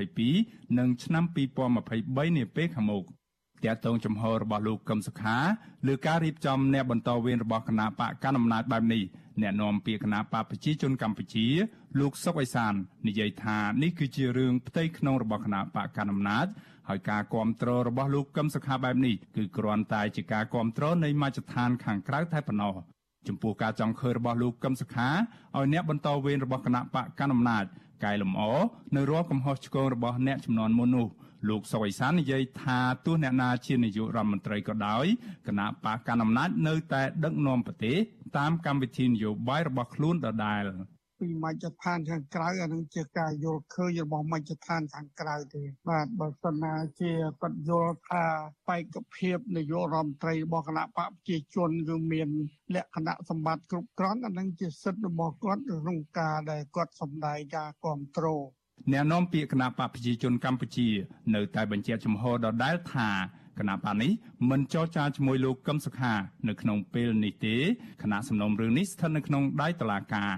[0.00, 1.24] 2022និងឆ្នាំ
[1.76, 3.04] 2023នាពេលខាងមុខ
[3.64, 5.36] តាក់ទងចំហរបស់លោកកឹមសុខា
[5.86, 9.02] លើការរៀបចំអ្នកបន្តវេនរបស់គណៈបកកណ្ដាលអំណាចបែបនេះ
[9.42, 11.46] អ្នកនាំពាក្យគណៈបកប្រជាជនកម្ពុជា
[12.00, 12.74] លោកសុកអេសាន
[13.08, 16.46] និយាយថានេះគឺជារឿងផ្ទៃក្នុងរបស់គណៈបកកណ្ដាលអំណាច
[16.88, 22.74] ហើយការគ្រប់គ្រងរបស់លោកកឹមសុខាបែបនេះគឺគ្រាន់តែជាការគ្រប់គ្រងនៃមជ្ឈដ្ឋានខាងក្រៅតែប៉ុណ្ណោះ
[23.28, 27.64] ចំពោះការចង់ឃើញរបស់លោកកឹមសុខាឲ្យអ្នកបន្តវេនរបស់គណៈបកកណ្ដាលអំណាច
[28.04, 28.42] កែលម្អ
[28.96, 31.08] នៅរាល់កំហុសឆ្គងរបស់អ្នកចំនួនមុននោះ
[31.48, 35.06] លោកសុវ័យសាននិយាយថាទោះអ្នកណាជានាយករដ្ឋមន្ត្រីក៏ដោយ
[35.46, 37.96] គណៈបកកណ្ដាលអំណាចនៅតែដឹកនាំប្រទេស
[38.38, 40.64] តាមកម្មវិធីនយោបាយរបស់ខ្លួនដដែល
[41.20, 48.24] ពីមជ្ឈដ្ឋានខាងក្រៅអានឹងជាការយល់ឃើញរបស់មជ្ឈដ្ឋានខាងក្រៅទេបាទបើសិនណាជាគាត់យល់ថា
[48.68, 52.28] បេក្ខភាពនាយករដ្ឋមន្ត្រីរបស់គណៈបកប្រជាជនគឺមាន
[52.74, 58.44] លក្ខណៈសម្បត្តិគ្រប់គ្រាន់អានឹងជាសិទ្ធិរបស់គាត់ក្នុងការដែលគាត់សម្ដែងការគ្រប់គ្រង
[58.92, 60.88] អ្នកនាំពាក្យគណៈបកប្រជាជនកម្ពុជា
[61.34, 63.08] នៅតែបញ្ជាក់ចំហដដែលថា
[63.58, 64.10] គណៈបកនេះ
[64.50, 66.12] មិនចរចាជាមួយលោកកឹមសុខា
[66.48, 67.56] នៅក្នុងពេលនេះទេ
[68.02, 70.34] គណៈសំណុំរឿងនេះស្ថិតនៅក្នុងដៃតុលាការ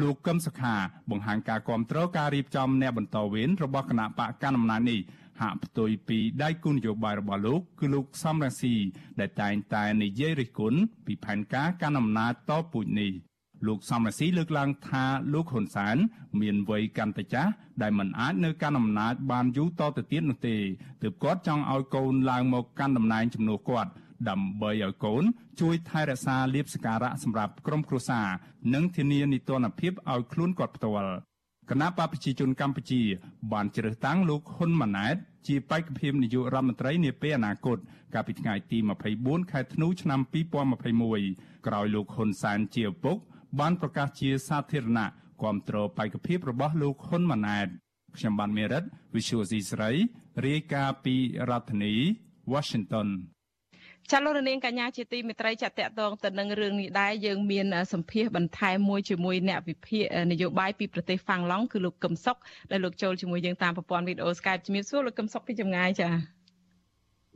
[0.00, 0.74] លោកកឹមសុខា
[1.10, 5.00] បង្ហាញការគ្រប់គ្រងការរៀបចំអ្នកបន្តវេនរបស់គណៈបកកណ្ដាលអំណាចនេះ
[5.40, 8.74] ហាក់ផ្ទុយពីដៃគូនយោបាយរបស់លោកគឺលោកសំរងស៊ី
[9.20, 13.12] ដែលតែងតែនិយាយរិះគន់ពីផែនការកាន់អំណាចតពូជនេះ
[13.66, 15.96] លោកសំរាសីលើកឡើងថាលោកហ៊ុនសែន
[16.40, 17.50] មានវ័យកាន់តែចាស់
[17.82, 20.56] ដែលមិនអាចនៅកាន់អំណាចបានយូរតទៅទៀតនោះទេ
[21.02, 23.90] ទើបគាត់ចង់ឲ្យកូនឡើងមកកាន់តំណែងជំនួសគាត់
[24.30, 25.22] ដើម្បីឲ្យកូន
[25.60, 28.26] ជួយថែរក្សាលៀបសការៈសម្រាប់ក្រុមគ្រួសារ
[28.74, 31.12] និងធានានីតិរដ្ឋភាពឲ្យខ្លួនគាត់ផ្ទាល់
[31.70, 33.02] គណៈបព្វជិជនកម្ពុជា
[33.52, 35.16] បានជ្រើសតាំងលោកហ៊ុនម៉ាណែត
[35.46, 37.78] ជាបេក្ខភាពនាយករដ្ឋមន្ត្រីនាពេលអនាគត
[38.14, 38.78] កាលពីថ្ងៃទី
[39.14, 40.20] 24ខែធ្នូឆ្នាំ
[40.88, 43.16] 2021ក្រោយលោកហ៊ុនសែនជាឪពុក
[43.60, 45.08] បានប្រកាសជាសាធារណៈ
[45.42, 47.68] គាំទ្របេក្ខភាពរបស់លោកហ៊ុនម៉ាណែត
[48.16, 48.84] ខ្ញុំបានមេរិត
[49.14, 49.90] Visual C ស្រី
[50.46, 51.16] រាយការណ៍ពី
[51.48, 51.94] រដ្ឋធានី
[52.52, 53.08] Washington
[54.12, 62.36] ចាលោករនាងកញ្ញាជាទីមេត្រីចាតតងទៅនឹងរឿងនេះដែរយើងមានសម្ភាសបន្ថែមមួយជាមួយអ្នកវិភាគនយោបាយពីប្រទេសហ្វាំងឡង់គឺលោកកឹមសុខ
[62.70, 66.08] ដែលលោកចូលជាមួយយើងតាមប្រព័ន្ធវីដេអូ Skype ជំរាបសួរលោកកឹមសុខពីចម្ងាយចា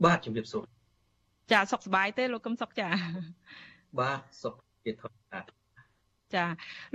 [0.05, 0.65] បាទជំរាបសួរ
[1.51, 2.87] ចាសុខសប្បាយទេលោកកឹមសុខចា
[3.99, 5.62] បាទសុខជាធម្មតា
[6.35, 6.45] ចា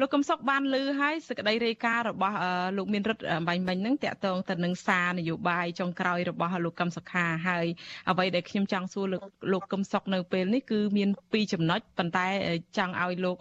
[0.00, 2.36] លោកកឹមសុខបានលើហើយសេចក្តីរាយការណ៍របស់
[2.76, 7.66] លោកមានរិទ្ធបាញ់មិញហ្នឹងតកតងទៅនឹងសារនយោបាយចុងក្រោយរបស់លោកកឹមសុខាហើយ
[8.10, 9.22] អ្វីដែលខ្ញុំចង់សួរលោក
[9.52, 12.26] លោកកឹមសុខនៅពេលនេះគឺមានពីរចំណុចប៉ុន្តែ
[12.78, 13.36] ចង់ឲ្យលោក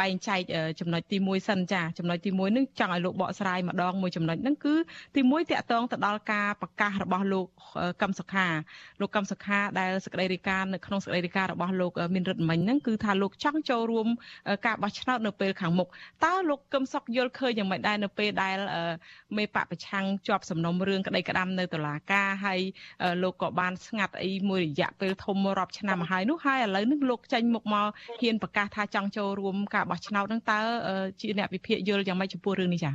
[0.00, 0.40] បែងចែក
[0.80, 4.74] ចំណុចទី1សិនចាចំណុចទី1ហ្នឹងចង់ឲ្យលោកបកស្រាយម្ដងមួយចំណុចហ្នឹងគឺ
[5.14, 7.46] ទី1តកតងទៅដល់ការប្រកាសរបស់លោក
[8.02, 8.46] កឹមសុខា
[9.00, 14.08] លោកកឹមសុខាដែលសេចក្តីរាយការណ៍នៅក្នុងសេចក្តីរាយការណ៍របស់លោកមានរិទ្ធមិញហ្នឹងគឺថាលោកចង់ចូលរួម
[14.66, 15.88] ការបោះឆ្នោតនៅពេលខាងមុខ
[16.24, 18.56] តើលោកកឹមសុខយល់ឃើញយ៉ាងម៉េចដែរនៅពេលដែល
[19.36, 22.60] មេបកប្រឆាំងជាប់សំណុំរឿងក្តីក្តាំនៅតុលាការហើយ
[23.22, 27.88] លោកក៏បានស្ងាត់អីមួយរយៈពេលធំរាប់ឆ្នាំមកហើយនោះហើយឥឡូវនេះលោកចេញមុខមក
[28.20, 30.60] ហ៊ានប្រកាសថាចង់ចូលរួមការបោះឆ្នោតហ្នឹងតើ
[31.20, 32.94] ជាអ្នកវិភាគយល់យ៉ាងម៉េចចំពោះរឿងនេះចា៎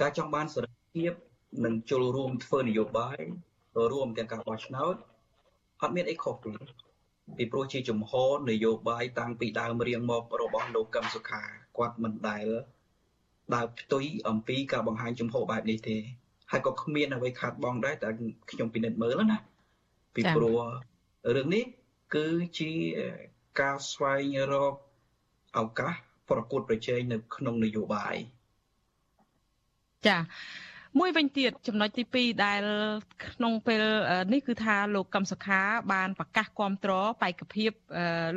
[0.00, 1.12] ការចង់បានសេរីភាព
[1.64, 3.18] និងចូលរួមធ្វើនយោបាយ
[3.92, 4.94] រួមទាំងការបោះឆ្នោត
[5.82, 6.87] អត់មានអីខុសទេ
[7.36, 11.42] ពីព្រោះជាជំហរនយោបាយតាំងពីដើមរៀងមករបស់លោកកឹមសុខា
[11.78, 12.46] គាត់មិនដែល
[13.54, 15.96] ដើរផ្ទុយអំពីការបង្ហាញជំហរបែបនេះទេ
[16.50, 18.08] ហើយក៏គ្មានអ្វីខាត់បងដែរតែ
[18.50, 19.38] ខ្ញុំពិនិត្យមើលណា
[20.14, 20.58] ពីព្រោះ
[21.36, 21.64] រឿងនេះ
[22.14, 22.26] គឺ
[22.58, 22.72] ជា
[23.60, 24.74] ការស្វែងរក
[25.58, 25.94] ឱកាស
[26.30, 28.16] ប្រកួតប្រជែងនៅក្នុងនយោបាយ
[30.06, 30.16] ចា
[30.96, 32.62] មួយវិញទៀតចំណុចទី2ដែល
[33.26, 33.82] ក្នុងពេល
[34.32, 35.60] នេះគឺថាលោកកឹមសុខា
[35.92, 37.70] បានប្រកាសគាំទ្របេក្ខភាព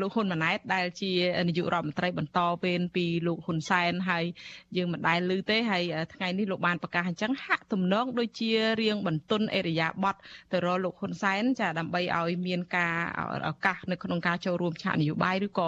[0.02, 1.12] លោកហ៊ុនម៉ាណែតដែលជា
[1.48, 4.26] នាយករដ្ឋមន្ត្រីបន្តវេនពីលោកហ៊ុនសែនហើយ
[4.78, 5.84] យើងមិនដែលឮទេហើយ
[6.14, 10.16] ថ្ងៃនេះលោកបានប្រកាសអញ្ចឹងហាក់ទំនងដូចជារៀងបន្ទន់អេរយាប័ត
[10.52, 12.96] ទៅរកលោកហ៊ុនសែនចាដើម្បីឲ្យមានការ
[13.50, 15.68] ឱកាសនៅក្នុងការចូលរួមឆាកនយោបាយឬក៏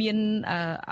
[0.00, 0.16] មាន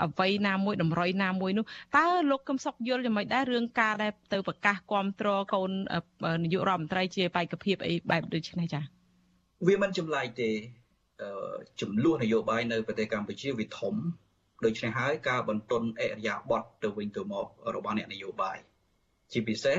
[0.01, 1.65] អ្វីណាមួយតម្រុយណាមួយនោះ
[1.97, 5.71] តើលោកកឹមសុខយល់យ៉ាងម៉េចដែររឿងការដែលទៅប្រកាសគាំទ្រកូន
[6.43, 8.83] នាយករដ្ឋមន្ត្រីជាបេក្ខភាពអីបែបដូចនេះចា៎
[9.67, 10.49] វាមិនចម្លែកទេ
[11.81, 13.95] ចំនួននយោបាយនៅប្រទេសកម្ពុជាវាធំ
[14.65, 18.57] ដូច្នេះហើយការបន្ទន់អរិយាប័ត្រទៅវិញទៅមករបស់អ្នកនយោបាយ
[19.31, 19.77] ជាពិសេស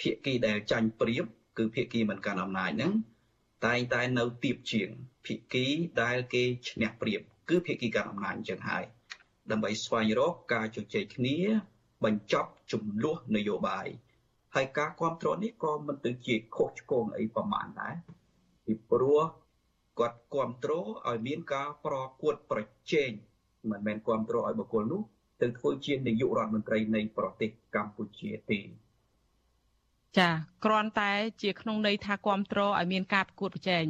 [0.00, 1.24] ភាគីដែលចាញ់ប្រៀប
[1.58, 2.92] គឺភាគីមិនកាន់អំណាចហ្នឹង
[3.66, 4.88] តែងតែនៅទៀបជាង
[5.26, 5.66] ភាគី
[6.02, 8.84] ដែលគេឈ្នះប្រៀបគឺភាគីកាន់អំណាចអញ្ចឹងហើយ
[9.50, 11.36] ដើម្បីស្វែងរកការជជែកគ្នា
[12.04, 13.86] បញ្ចប់ចំនួននយោបាយ
[14.54, 17.94] ហើយការគ្រប់គ្រងនេះក៏មិនទៅជាខុសឆ្គងអីប្រមាណដែរ
[18.66, 19.20] ពីព្រោះ
[19.98, 22.60] គាត់គ្រប់គ្រងឲ្យមានការប្រកួតប្រ
[22.92, 23.10] ជែង
[23.70, 25.02] មិនមែនគ្រប់គ្រងឲ្យបុគ្គលនោះ
[25.40, 28.60] ទៅធ្វើជានាយករដ្ឋមន្ត្រីនៃប្រទេសកម្ពុជាទេ
[30.18, 30.30] ចា
[30.64, 31.10] គ្រាន់តែ
[31.42, 33.84] ជាក្នុងន័យថាគ្រប់គ្រងឲ្យមានការប្រកួតប្រជែង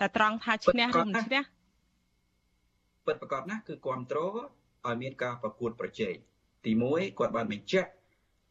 [0.00, 1.42] តែត្រង់ថាឈ្នះឬមិនឈ្នះ
[3.06, 4.34] ពិតប្រាកដណាស់គឺគ្រប់គ្រង
[4.86, 6.14] ឲ្យមានការប្រកួតប្រជែង
[6.64, 7.90] ទី1គាត់បានបញ្ជាក់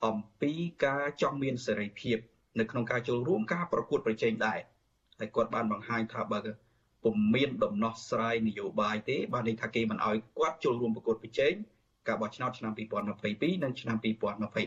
[0.05, 0.53] អំពី
[0.85, 2.17] ការចង់មានសេរីភាព
[2.59, 4.59] នៅក្នុងការចូលរួមការប្រកួតប្រជែងដែរ
[5.19, 6.39] ហើយគាត់បានបង្ហាញថាបើ
[7.03, 11.53] ពុំមានដំណោះស្រាយនយោបាយទេបានន័យថាគេមិនអោយគាត់ចូលរួមប្រកួតប្រជែង
[12.07, 13.97] ការបោះឆ្នោតឆ្នាំ2022និងឆ្នាំ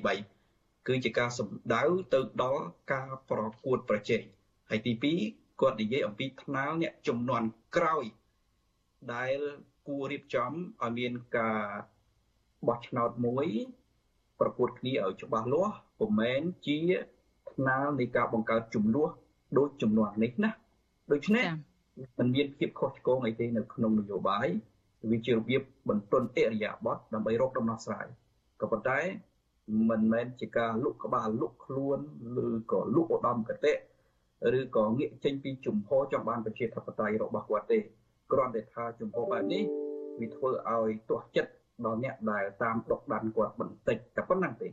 [0.09, 1.83] 2023គឺជាការសម្ដៅ
[2.14, 4.25] ទៅដល់ការប្រកួតប្រជែង
[4.71, 4.92] ហើយទី
[5.27, 7.42] 2គាត់និយាយអំពីថ្នាលអ្នកចំនួន
[7.77, 8.05] ក្រោយ
[9.14, 9.38] ដែល
[9.87, 11.62] គួររៀបចំឲ្យមានការ
[12.68, 13.47] បោះឆ្នោតមួយ
[14.42, 16.78] ប្រកួតគ្នាឲ្យច្បាស់លាស់ពុំមែនជា
[17.52, 19.09] ថ្នាលនៃការបង្កើតចំនួន
[19.59, 20.50] ដូចចំនួននេះណា
[21.12, 21.46] ដូច្នេះ
[22.18, 24.46] มันមានភាពខុសឆ្គងអីទេនៅក្នុងនយោបាយ
[25.11, 28.07] វាជារបៀបបន្ទន់អរិយាប័ត្រដើម្បីរកដំណោះស្រាយ
[28.61, 28.98] ក៏ប៉ុន្តែ
[29.90, 31.98] មិនមែនជាការលុកក្បាលលុកខ្លួន
[32.46, 33.72] ឬក៏លុកឧត្តមកតេ
[34.59, 37.78] ឬក៏ងាកចេញពីជំហរចង់បានប្រជាធិបតេយ្យរបស់គាត់ទេ
[38.33, 39.62] គ្រាន់តែថាជំហរបែបនេះ
[40.20, 41.52] វាធ្វើឲ្យទាស់ចិត្ត
[41.87, 44.68] ដល់អ្នកដែលតាមដកដានគាត់បន្តិចតែប៉ុណ្្នឹងទេ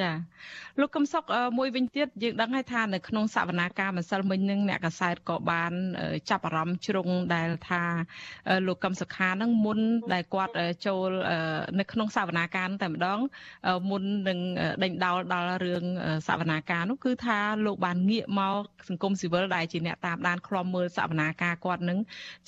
[0.00, 0.10] ចា
[0.80, 1.22] លោកកឹមសុខ
[1.58, 5.72] មួយវិញទៀតយើងដឹងហើយថានៅក្នុងសវនាការម្សិលមិញនឹងអ្នកកសែតក៏បាន
[6.30, 7.82] ចាប់អារម្មណ៍ជ្រុងដែលថា
[8.66, 9.78] លោកកឹមសុខានឹងមុន
[10.12, 10.54] ដែលគាត់
[10.86, 11.10] ចូល
[11.78, 13.20] នៅក្នុងសវនាការតែម្ដង
[13.90, 14.38] មុននឹង
[14.82, 15.84] ដេញដោលដល់រឿង
[16.28, 21.98] សវនាការនោះគឺថាលោកបានងាកមកសង្គមស៊ីវិលដែលជាអ្នកតាមដានឃ្លាំមើលសវនាការគាត់នឹង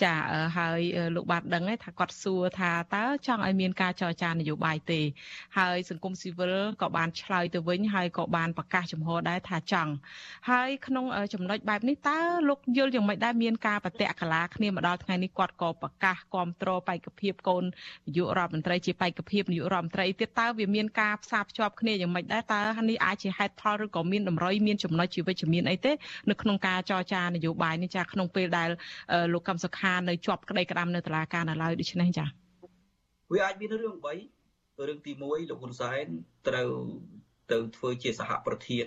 [0.02, 0.14] ចា
[0.56, 0.80] ហើយ
[1.14, 5.00] លោកបានដឹងថាគាត់សួរថាតើចង់ឲ្យមានការចរចានយោបាយទេ
[5.58, 9.92] ហើយសង្គមស៊ីវិលក៏បានឆ្លើយយទៅវិញហើយក៏បានប្រកាសចំហដែរថាចង់
[10.50, 12.18] ហើយក្នុងចំណុចបែបនេះតើ
[12.48, 17.64] លោកយល់យ៉ាងម៉េចដែរមានការបតៈកលាគ្នាមកដល់ថ្ងៃនេះគាត់ក៏ប្រកាសគ្រប់គ្រងបេក្ខភាពកូន
[18.06, 25.92] នាយករដ្ឋមន្ត្រីជាបេក្ខភាពនាយករដ្ឋមន្ត្រីទៀតតើវាមានការផ្សារភ្ជាប់គ្នាយ៉ាងម៉េចដែរតើនេះអាចជាហេតុផលឬក៏មានតម្រុយមានចំណុចជាវិជ្ជមានអីទេ
[26.30, 28.68] នៅក្នុងការចរចានយោបាយនេះចាក្នុងពេលដែល
[29.32, 32.26] លោកកឹមសុខានៅជាប់ក្តីក្តាំនៅតុលាការនៅឡើយដូច្នេះចា
[33.32, 36.06] វាអាចមានរឿង3រឿងទី1លោកហ៊ុនសែន
[36.48, 36.70] ត្រូវ
[37.52, 38.86] ទៅធ្វើជាសហប្រធាន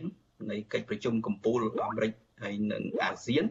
[0.52, 3.45] នៃកិច្ចប្រជុំកំពូលអាមេរិកហើយនិងអាស៊ាន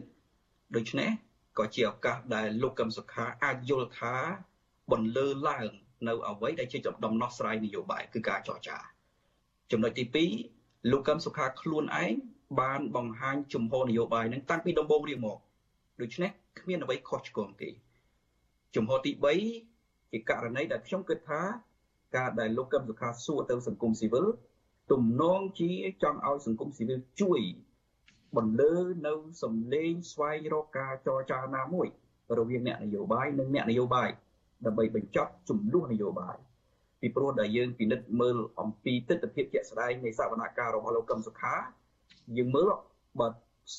[0.75, 1.09] ដូច្នេះ
[1.57, 4.15] ក៏ជាឱកាសដែលលោកកឹមសុខាអាចយល់ថា
[4.91, 5.69] បន្លឺឡើង
[6.07, 8.77] នៅអ្វីដែលជាដំណោះស្រាយនយោបាយគឺការចរចា
[9.71, 10.25] ចំណុចទី
[10.59, 12.13] 2លោកកឹមសុខាខ្លួនឯង
[12.61, 15.37] បានបង្ហាញជំហរនយោបាយនឹងតាំងពីដំបូងរៀងមក
[16.01, 17.69] ដូច្នេះគ្មានអ្វីខុសឆ្គងទេ
[18.75, 19.11] ជំហរទី
[19.61, 21.41] 3ជាករណីដែលខ្ញុំគិតថា
[22.15, 24.25] ការដែលលោកកឹមសុខាសួរទៅសង្គមស៊ីវិល
[24.91, 25.71] ទំនងជា
[26.03, 27.41] ចង់ឲ្យសង្គមស៊ីវិលជួយ
[28.37, 28.73] បន្លឺ
[29.07, 31.87] នៅសម្លេងស្វែងរកការចរចាណាមួយ
[32.37, 34.09] រវាងអ្នកនយោបាយនិងអ្នកនយោបាយ
[34.65, 36.37] ដើម្បីបញ្ចប់ចំនួននយោបាយ
[37.01, 41.55] ពីព្រោះដែលយើងពិនិត្យមើលអំពីទស្សនវិជ្ជាជាក់ស្ដែងនៃសវនកម្មរបស់លោកកឹមសុខា
[42.37, 42.69] យើងមើល
[43.19, 43.27] បើ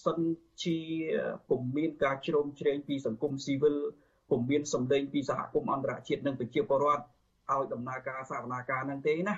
[0.05, 0.21] សិន
[0.63, 0.79] ជា
[1.49, 3.77] ពុំមានការជ្រោមជ្រែងពីសង្គមស៊ីវិល
[4.31, 9.35] ពុំមានសម្លេងពីសហគមន៍អន្តរជាតិនិងប្រជាពលរដ្ឋឲ្យដំណើរការសវនកម្មនឹងទេណា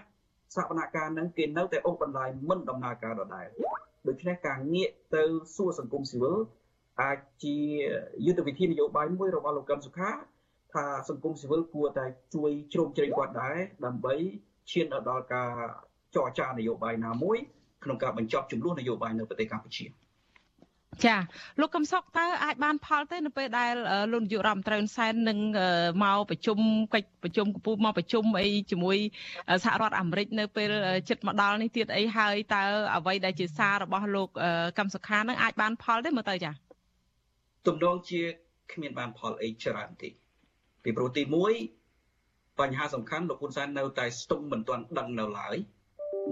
[0.54, 3.46] សវនកម្មនឹងគេនៅតែអូសបន្លាយមិនដំណើរការដដែល
[4.08, 5.22] ដូច្នេះការងាកទៅ
[5.56, 6.36] សួរសង្គមស៊ីវិល
[7.02, 7.56] អាចជា
[8.26, 10.10] យុទ្ធវិធីនយោបាយមួយរបស់លោកកឹមសុខា
[10.74, 14.14] ថាសង្គមស៊ីវិលគួរតែជួយជ្រោមជ្រែងគាត់ដែរដើម្បី
[14.70, 15.50] ឈានដល់ការ
[16.14, 17.38] ចរចានយោបាយណាមួយ
[17.84, 19.84] ក្នុងការបញ្ចប់ចំនួននយោបាយនៅប្រទេសកម្ពុជា
[21.06, 21.16] ចា
[21.60, 23.72] លោកកំសុកតើអាចបានផលទេនៅពេលដែល
[24.12, 25.38] លោកនាយករដ្ឋមន្ត្រីហ៊ុនសែននឹង
[26.04, 26.58] មកប្រជុំ
[26.94, 28.96] កិច្ចប្រជុំកំពូលមកប្រជុំអីជាមួយ
[29.64, 30.70] សហរដ្ឋអាមេរិកនៅពេល
[31.08, 32.62] ចិត្តមកដល់នេះទៀតអីហើយតើ
[32.96, 34.28] អ្វីដែលជាសាររបស់លោក
[34.78, 36.50] កំសុខានឹងអាចបានផលទេមើលទៅចា
[37.66, 38.20] ទំនងជា
[38.72, 40.08] គ្មានបានផលអីច្រើនទេ
[40.82, 41.22] ពីព្រោះទី
[41.90, 45.56] 1បញ្ហាសំខាន់លោកហ៊ុនសែននៅតែស្ទង់មិនទាន់ដឹងនៅឡើយ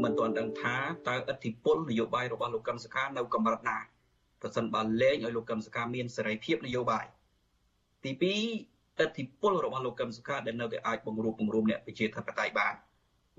[0.02, 0.76] មិនទាន់ដឹងថា
[1.08, 3.78] តើឥទ្ធិពលនយោបាយរបស់លោកកឹមសុខានៅកម្រិតណា
[4.42, 7.06] ប្រសិនបើលែងឲ្យលោកកឹមសុខាមានសេរីភាពនយោបាយ
[8.04, 12.74] ទី2ឥទ្ធិពលរបស់លោកកឹមសុខាដែលនៅតែអាចបង្រួបបង្រួមអ្នកប្រជាធិបតេយ្យបាន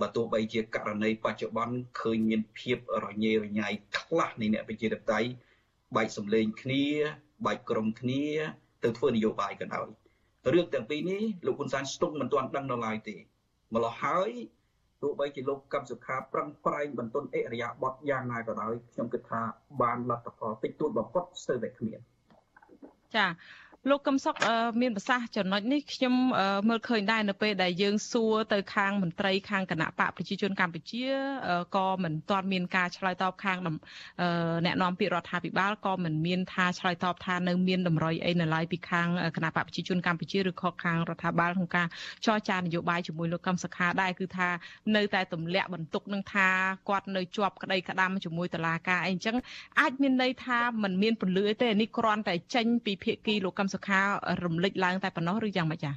[0.01, 5.29] បើទោះបីជាករណីបច្ចុប្បន្នឃើញមានភាពរញ៉េរញ៉ៃខ្លះនៃអ្នកប្រជាធិបតេយ្យ
[5.95, 6.85] បែកសម្លេងគ្នា
[7.45, 8.23] បែកក្រុមគ្នា
[8.83, 9.87] ទៅធ្វើនយោបាយក៏ដោយ
[10.53, 13.15] រឿងទាំងពីរនេះលោកហ៊ុនសែនស្ទង់មិនទាន់ដឹងនៅឡើយទេ
[13.73, 14.31] ម្ល៉េះហើយ
[15.01, 19.41] ទោះបីជាលោកកឹមសុខាប្រឹងប្រែងបន្ទន់អិរិយាបថយ៉ាងណាក៏ដោយខ្ញុំគិតថា
[19.81, 21.99] បានលទ្ធផលតិចតួចបំផុតស្ទើរតែគ្មាន
[23.15, 23.25] ចា
[23.89, 24.35] លោកកឹមសុខ
[24.81, 26.13] មានប្រសាសន៍ចំណុចនេះខ្ញុំ
[26.69, 31.05] មើលឃើញដែរនៅពេលដែលយើងសួរទៅខាងមន្ត្រីខាងគណៈបកប្រជាជនកម្ពុជា
[31.75, 33.57] ក៏មិនទាន់មានការឆ្លើយតបខាង
[34.65, 41.87] អ្នកនាំពាក្យរដ្ឋាភិបាលក៏មិនមានថាឆ្លើយតបថានៅមានតម្រុយអីនៅឡើយពីខាងគណៈបកប្រជាជនកម្ពុជាឬក៏ខាងរដ្ឋាភិបាលក្នុងការ
[42.25, 44.49] ចរចានយោបាយជាមួយលោកកឹមសុខាដែរគឺថា
[44.95, 46.47] នៅតែទម្លាក់បន្ទុកនឹងថា
[46.89, 49.35] គាត់នៅជាប់ក្តីក្តាំជាមួយតុលាការអីអញ្ចឹង
[49.79, 53.99] អាចមានន័យថាมันមានពលឺទេនេះគ្រាន់តែចេញពីភាគីលោកកឹមសុខា
[54.43, 55.95] រំលេចឡើងតែប៉ុណ្ណោះឬយ៉ាងម៉េចចា៎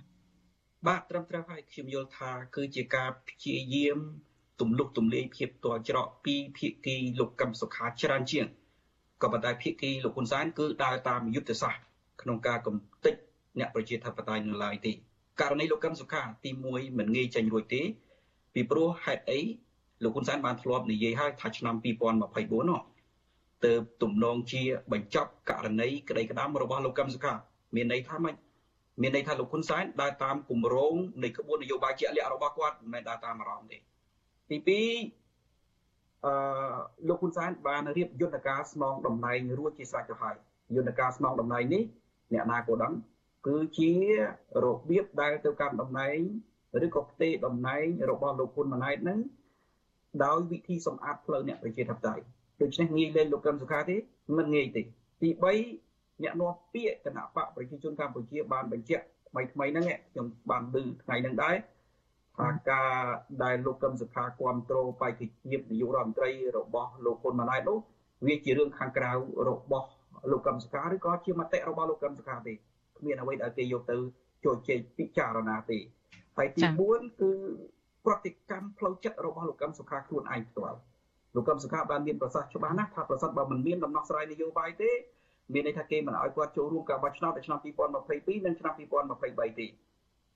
[0.86, 3.98] បាទត្រឹមត្រូវហើយខ្ញុំយល់ថា គឺជាការព្យាយាម
[4.60, 8.46] ទំលុកទំលាយភាពតរច្រកពីភាគីលោកកឹមសុខាច្រើនជាង
[9.22, 11.82] ក៏ប៉ុន្តែភាគីលោកហ៊ុនសែនគឺដើរតាមយុទ្ធសាស្ត្រ
[12.22, 13.14] ក្នុងការកំទេច
[13.58, 14.92] អ្នកប្រជាធិបតេយ្យនៅឡើយទេ
[15.40, 17.82] ករណីលោកកឹមសុខាទី1មិនងាយចាញ់រួចទេ
[18.54, 19.40] ពីព្រោះហេតុអី
[20.02, 21.74] លោកហ៊ុនសែនបានធ្លាប់និយាយហើយថាឆ្នាំ
[22.22, 22.80] 2024នោះ
[23.64, 27.32] ទៅទំនងជាបញ្ចប់ករណីក្តីក្តាំរបស់លោកកឹមសុខា
[27.74, 28.36] មានន័យថាម៉េច
[29.02, 33.78] មានន័យថាលោកហ៊ុនសែនដើរតាមគម្រោងនៃក្បួននយោបាយជាក់លាក់របស់គាត់មិនមែនដើរតាមអារម្មណ៍ទេ
[34.50, 36.34] ទី2អឺ
[37.08, 40.36] លោកហ៊ុនសែនបានរៀបយន្តការស្នងតំណែងរួចជាស្រេចទៅហើយ
[40.76, 41.82] យន្តការស្នងតំណែងនេះ
[42.32, 42.92] អ្នកណាក៏ដឹង
[43.46, 43.92] គឺជា
[44.64, 46.18] របៀបដែលទៅកាន់តំណែង
[46.84, 49.18] ឬក៏ផ្ទេតំណែងរបស់លោកហ៊ុនម៉ាណែតនឹង
[50.24, 52.24] ដោយវិធីសម្អាតផ្លូវអ្នកប្រជាធិបតេយ្យ
[52.60, 53.96] ដូច្នេះងាយលេងលោកកឹមសុខាទេ
[54.36, 54.82] មិនងាយទេ
[55.22, 55.83] ទី3
[56.22, 61.56] អ្នកនាំពាក្យគណៈបកប្រជាជនកម្ពុជាបានបញ្ជាក់ថ្មីថ្មីហ្នឹងខ្ញុំបានឮថ្ងៃហ្នឹងដែរ
[62.38, 62.92] ថាការ
[63.42, 67.78] ដែលលោកកឹមសុខាគ្រប់គ្រងបេក្ខភាពនាយករដ្ឋមន្ត្រីរបស់លោកហ៊ុនម៉ាណែតនោះ
[68.26, 69.10] វាជារឿងខាងក្រៅ
[69.48, 69.88] របស់
[70.30, 72.52] លោកកឹមសុខាឬក៏ជាមតិរបស់លោកកឹមសុខាទេ
[72.98, 73.96] គ្មានអ្វីដែលគេយកទៅ
[74.44, 75.78] ជជែកពិចារណាទេ
[76.36, 77.32] ហើយទី4គឺ
[78.06, 80.78] ប្រតិកម្មផ្លូវចិត្តរបស់លោកកឹមសុខាខ្លួនឯងផ្ទាល់
[81.36, 84.90] លោកកឹមសុខាបានមានប្រសាសន៍ច្បាស់ណាស់ថាប្រសិនបើមិនមានដំណោះស្រាយនយោបាយទេ
[85.52, 88.74] មានន័យថាគេមិនអោយគាត់ចូលរួមការបោះឆ្នោតនៅឆ្នាំ2022និងឆ្នាំ
[89.16, 89.66] 2023ទេ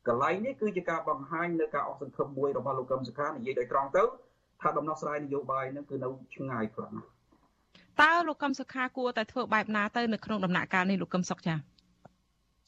[0.07, 4.05] កន្លែងនេះគឺជាការបង្ហាញនៅការអស់សង្ឃឹមមួយរបស់លោកកឹមសុខានិយាយដោយត្រង់ទៅ
[4.62, 7.11] ថាដំណោះស្រាយនយោបាយនឹងគឺនៅឆ្ងាយខ្លាំងណាស់
[8.03, 11.55] តើលោកកឹមសុខាគួរតែធ្វើបែបណាទៅនៅក្នុងដំណាក់កាលនេះលោកកឹមសុខចា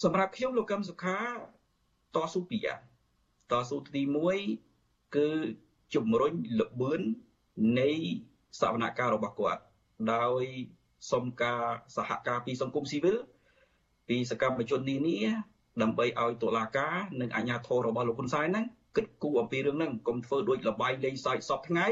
[0.05, 1.19] សម្រាប់ខ្ញុំលោកកឹមសុខា
[2.17, 2.81] តស៊ូពីយ៉ាង
[3.51, 4.03] តស៊ូទី
[4.59, 5.29] 1គឺ
[5.95, 7.01] ជំរុញលបឿន
[7.81, 7.91] នៃ
[8.61, 9.63] សវនកម្មរបស់គាត់
[10.13, 10.43] ដោយ
[11.11, 11.63] សុំការ
[11.97, 13.17] សហការពីសង្គមស៊ីវិល
[14.09, 15.19] ពីសកម្មជននានា
[15.83, 21.87] ដើម្បីឲ្យតុលាការនិងអាជ្ញាធររបស់លោកហ៊ុនសែនហ្នឹងគិតគូរអំពីរឿងហ្នឹងកុំធ្វើដូចលបាយលេងសើចសពថ្ងៃ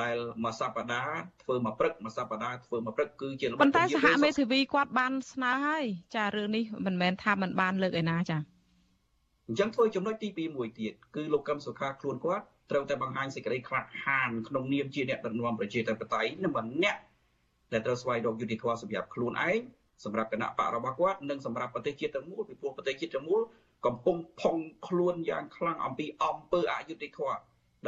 [0.00, 8.38] ដែលមួយសប្តាហ៍ធ្វើមួយព្រឹកមួយសប្តាហ៍ធ្វើមួយព្រឹកគឺជាល្បិចប៉ុន្តែសហមេធាវីគាត់បានស្នើហើយចារឿងនេះមិនមែនថាមិនបានលើកឯណាចា
[9.48, 17.00] អញ្ចឹងធ្វើចំណុចទី2មួយទៀតគឺលោកកឹមសុខាខ្លួនគាត់ត្រូវតែបង្ហាញសេចក្តីក្លាហានក្នុងនាមជាអ្នកដឹកនាំប្រជាធិបតេយ្យនិងម្នាក់
[17.72, 19.60] ដែលត្រូវស្វែងរកយុត្តិធម៌សម្រាប់ខ្លួនឯង
[20.04, 23.40] សម្រាប់គណៈបករបស់គាត់និងសម្រាប់ប្រទេសជាតិទាំងមូលពីព្រោះប្រទេសជាតិទាំងមូល
[23.86, 24.56] កំពុងផុង
[24.86, 27.38] ខ្លួនយ៉ាងខ្លាំងអំពីអំពើអយុត្តិធម៌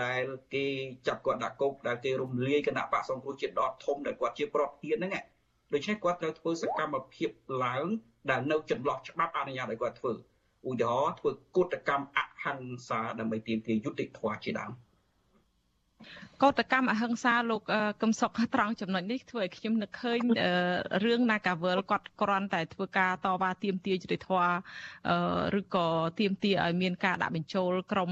[0.03, 0.67] ដែលគេ
[1.07, 5.17] ចាប់គាត់ដាក់គុកដែលគេរំលាយគណៈបកសង្គ្រោះជាតិដតធំដែលគាត់ជាប្រធានហ្នឹង
[5.73, 7.31] ដូច្នេះគាត់ត្រូវធ្វើសកម្មភាព
[7.65, 7.87] ឡើង
[8.31, 10.13] ដែលនៅចន្លោះច្បាប់អនុញ្ញាតឲ្យគាត់ធ្វើ
[10.69, 14.71] ឧទាហរណ៍ធ្វើកុតកម្មអហិង្សាដើម្បីទាមទារយុត្តិធម៌ជាដើម
[16.43, 17.63] កោតកម្មអហិង្សាលោក
[18.03, 20.21] កឹមសុខត្រង់ចំណុចនេះធ្វើឲ្យខ្ញុំនឹកឃើញ
[21.05, 24.49] រឿង Nagavel គាត់គ្រាន់តែធ្វើការតវ៉ាទាមទារយុត្តិធម៌
[25.59, 25.87] ឬក៏
[26.21, 28.11] ទាមទារឲ្យមានការដាក់បញ្ចូលក្រុម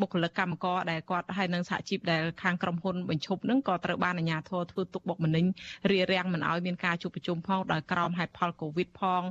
[0.00, 5.44] បុគ្គលិកកម្មករដែលគាត់ហើយនឹងសហជីពដែលខាងក្រុមហ៊ុនបញ្ឈប់នឹងក៏ត្រូវបានអាជ្ញាធរធ្វើទុកបុកម្នេញ
[5.90, 9.22] រារាំងមិនឲ្យមានការជួបប្រជុំផងដោយក្រោមហេតុផល COVID ផង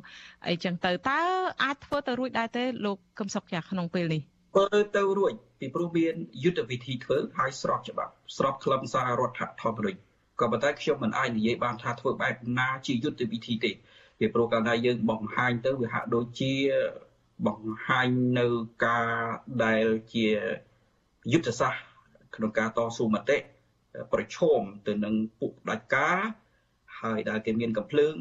[0.47, 1.19] អីចឹងទៅតើ
[1.63, 9.99] អាចធ្វើទៅរួចដែរទេលោកកឹមសុខចាក្នុងពេលនេះ ធ្វើទៅរួចពីព្រោះមានយុទ្ធវិធីធ្វើហើយស្របច្បាប់ស្របខ្លឹមសាររដ្ឋធម្មនុញ្ញ
[10.39, 13.71] ក៏ប៉ុន្តែខ្ញុំមិនអាចនិយាយបានថាធ្វើបែបណាជាយុទ្ធវិធីទេ
[14.19, 16.53] ពីព្រោះកាលណាយើងបង្ហាញទៅវាហាក់ដូចជា
[17.47, 18.07] បង្ហាញ
[18.39, 18.47] នៅ
[18.85, 19.09] ការ
[19.63, 20.27] ដែលជា
[21.33, 21.81] យុទ្ធសាស្ត្រ
[22.35, 23.37] ក្នុងការតស៊ូមតិ
[24.13, 26.17] ប្រឈមទៅនឹងពួកផ្ដាច់ការ
[27.01, 28.15] ហើយដែលគេមានកំភ្លើង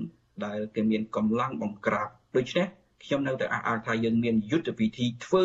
[0.46, 2.66] ដែលគេមានកម្លាំងបង្ក្រាបដូច្នេះ
[3.04, 5.44] ខ្ញុំនៅតែអះអាងថាយើងមានយុទ្ធវិធីធ្វើ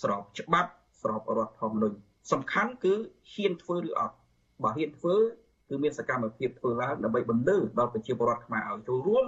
[0.00, 0.70] ស្របច្បាប់
[1.02, 1.96] ស្របរដ្ឋធម្មនុញ្ញ
[2.32, 2.94] សំខាន់គឺ
[3.32, 4.16] ហ៊ានធ្វើឬអត់
[4.62, 5.16] បើហ៊ានធ្វើ
[5.68, 9.24] គឺមានសកម្មភាពធ្វើឡើងដើម្បីបន្លឺដល់ប្រជាពលរដ្ឋខ្មែរឲ្យចូលរួម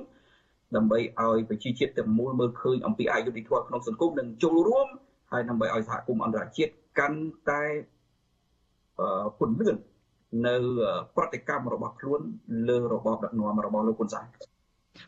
[0.76, 4.88] ដើម្បីឲ្យប្រជាជាតិទាំងមូលមើលឃើញអំពីអយុត្តិធម៌ក្នុងសង្គមនិងចូលរួម
[5.32, 7.20] ហើយដើម្បីឲ្យសហគមន៍អន្តរជាតិកាន់
[7.50, 7.62] តែ
[9.38, 9.76] ពន្លឿន
[10.46, 10.56] នៅ
[11.16, 12.20] ប្រតិកម្មរបស់ខ្លួន
[12.68, 14.26] លើរបបដឹកនាំរបស់លោកហ៊ុនសែន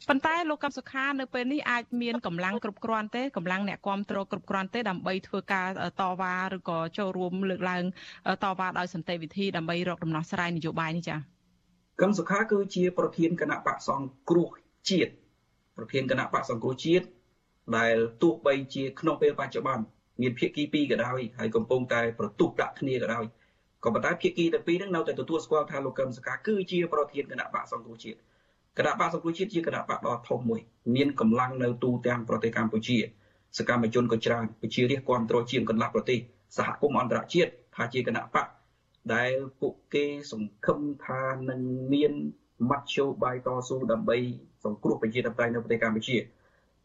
[0.09, 5.69] ប៉ុន្តែលោកកឹមសុខានៅពេលនេះអាចមានកម្លាំងគ្រប់គ្រាន់ទេកម្លាំងអ្នកគ្រប់គ្រងគ្រប់គ្រាន់ទេដើម្បីធ្វើការ
[6.01, 7.85] តវ៉ាឬក៏ចូលរួមលើកឡើង
[8.45, 11.19] តវ៉ាដោយសន្តិវិធីដើម្បីរកដំណោះស្រាយនយោបាយនេះចា៎
[12.01, 14.49] កឹមសុខាគឺជាប្រធានគណៈបកសង្គ្រោះ
[14.91, 15.13] ជាតិ
[15.77, 17.07] ប្រធានគណៈបកសង្គ្រោះជាតិ
[17.77, 19.85] ដែលទោះបីជាក្នុងពេលបច្ចុប្បន្ន
[20.23, 23.25] មានភាគីពីរក៏ដោយហើយកំពុងតែប្រទុះដាក់គ្នាក៏ដោយ
[23.85, 28.19] ក៏ប៉ុន្តែភាគីទាំងពីរហ្នឹងនៅតែទទួលស្គាល់ថាលោកកឹមសុខាគឺជាប្រធានគណៈបកសង្គ្រោះជាតិ
[28.79, 30.61] គណៈបកសង្គ្រោះជាតិជាគណៈបកដ៏ធំមួយ
[30.95, 32.97] មានកម្លាំងនៅទូទាំងប្រទេសកម្ពុជា
[33.59, 36.19] សកម្មជនក៏ច្រើនប្រជារាស្ត្រគ្រប់គ្រងជាងកន្លះប្រទេស
[36.57, 38.47] សហគមន៍អន្តរជាតិថាជាគណៈបក
[39.15, 41.61] ដែលពួកគេសង្ឃឹមថានឹង
[41.93, 42.13] មាន
[42.71, 44.17] មធ្យោបាយតស៊ូដើម្បី
[44.65, 46.17] សង្គ្រោះប្រជាធិបតេយ្យនៅប្រទេសកម្ពុជា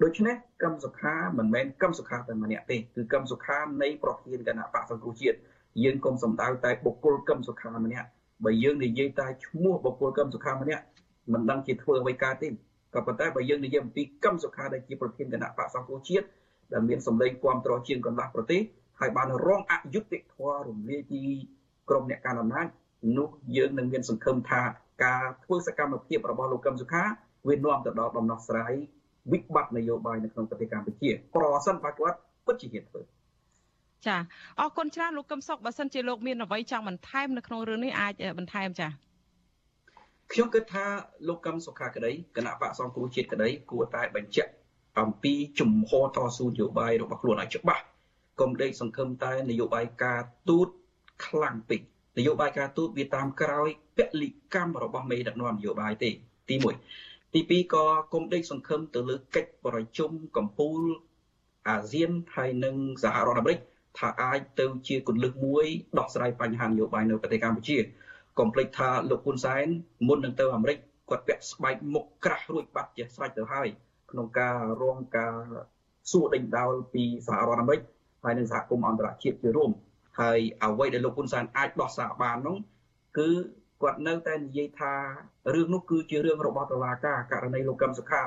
[0.04, 5.38] ដូច្នេះកម្មសុខាមិនមែនកម្មសុខាតែម្នាក់ទេគឺកម្មសុខានៃប្រធានគណៈបកសង្គ្រោះជាតិ
[5.84, 8.08] យើងកុំសំដៅតែបុគ្គលកម្មសុខាម្នាក់
[8.46, 10.84] បើយើងនិយាយតែឈ្មោះបុគ្គលកម្មសុខាម្នាក់
[11.34, 12.48] មិនដឹងជាធ្វើអ្វីកើតទេ
[12.94, 16.26] ក៏ប៉ុន្តែបើយើងនិយាយអំពីកម្មសុខាដែលជាប្រធានគណៈបកសង្គ្រោះជាតិ
[16.74, 18.62] ដែលមានសម្លេងគ្រប់គ្រងជាងកន្លះប្រទេស
[19.00, 21.22] ហើយបានរងអយុត្តិធម៌រំលាយពី
[21.90, 22.68] ក្រុមអ្នកកាន់អំណាច
[23.18, 24.62] នោះយើងនឹងមានសង្ឃឹមថា
[25.06, 27.04] ការធ្វើសកម្មភាពរបស់លោកកឹមសុខា
[27.48, 28.74] វានាំទៅដល់ដំណោះស្រាយ
[29.32, 33.02] វិបត្តិនយោបាយនៅក្នុងប្រទេសកម្ពុជាប្រសិនបើគាត់ពិតជាហ៊ានធ្វើ
[34.08, 34.18] ចា
[34.60, 38.88] អរគុណច្រើនលោកកឹមសុខបើសិនជាលោកមានអ្វីចង់បន្ថែមនៅក្នុងរឿងនេះអាចបន្ថែមចា
[40.32, 40.86] ខ្ញុំគិតថា
[41.28, 44.52] លោកកឹមសុខាក្តីគណៈបកសង្គ្រោះជាតិក្តីគួរតែបញ្ជាក់
[45.00, 47.84] អំពីជំហរតស៊ូនយោបាយរបស់ខ្លួនឲ្យច្បាស់
[48.40, 50.68] កុំដេកសង្ឃឹមតែនយោបាយការទូត
[51.26, 51.82] ខ្លាំងពេក
[52.18, 56.10] នយោបាយការទូតវាតាមក្រោយពលិកម្មរបស់មេដឹកនាំនយោបាយទេ
[56.50, 56.56] ទី
[56.96, 60.86] 1ទី2ក៏កុំដេកសង្ឃឹមទៅលើកិច្ចប្រជុំកម្ពុជា
[61.68, 63.60] អាស៊ានហើយនិងសហរដ្ឋអាមេរិក
[63.98, 65.66] ថាអាចទៅជាគន្លឹះមួយ
[65.98, 67.78] ដោះស្រាយបញ្ហានយោបាយនៅប្រទេសកម្ពុជា
[68.40, 69.66] កុំភ្លេចថាលោកហ៊ុនសែន
[70.08, 70.78] មុននឹងទៅអាមេរិក
[71.10, 73.68] គាត់ពាក់ស្បែកមុខក្រាស់រួចបាត់ជាស្រេចទៅហើយ
[74.12, 75.34] ក្នុងការរងការ
[76.12, 77.82] សួរដេញដោលពីសហរដ្ឋអាមេរិក
[78.24, 79.72] ហើយនិងសហគមន៍អន្តរជាតិជារួម
[80.20, 82.58] ហើយអ្វីដែលលោកហ៊ុនសែនអាចដោះសារបាននោះ
[83.18, 83.30] គឺ
[83.82, 84.94] គាត់នៅតែនិយាយថា
[85.54, 88.24] រឿងនោះគឺជារឿងរបស់តុលាការករណីលោកកឹមសុខា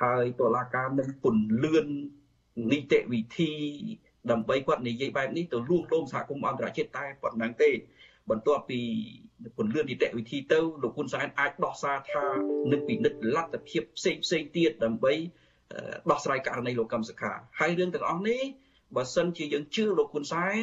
[0.00, 1.86] ហើយតុលាការនឹងពន្លឿន
[2.72, 3.52] នីតិវិធី
[4.30, 7.70] ដើម្បីគាត់និយាយបែបនេះទៅលួងលោមសហគមន៍អន្តរជាតិតែប៉ុណ្ណឹងទេ
[8.30, 8.80] បន្ទាប់ពី
[9.56, 12.24] ពន្លឿននីតិវិធីទៅលោកហ៊ុនសែនអាចដោះសារថា
[12.72, 15.12] នឹងពិនិត្យលទ្ធភាពផ្សេងផ្សេងទៀតដើម្បី
[16.10, 18.40] ដោះស្រាយករណីលោកកឹមសុខាហើយរឿងទាំងអស់នេះ
[18.96, 20.62] បើសិនជាយើងជឿលោកហ៊ុនសែន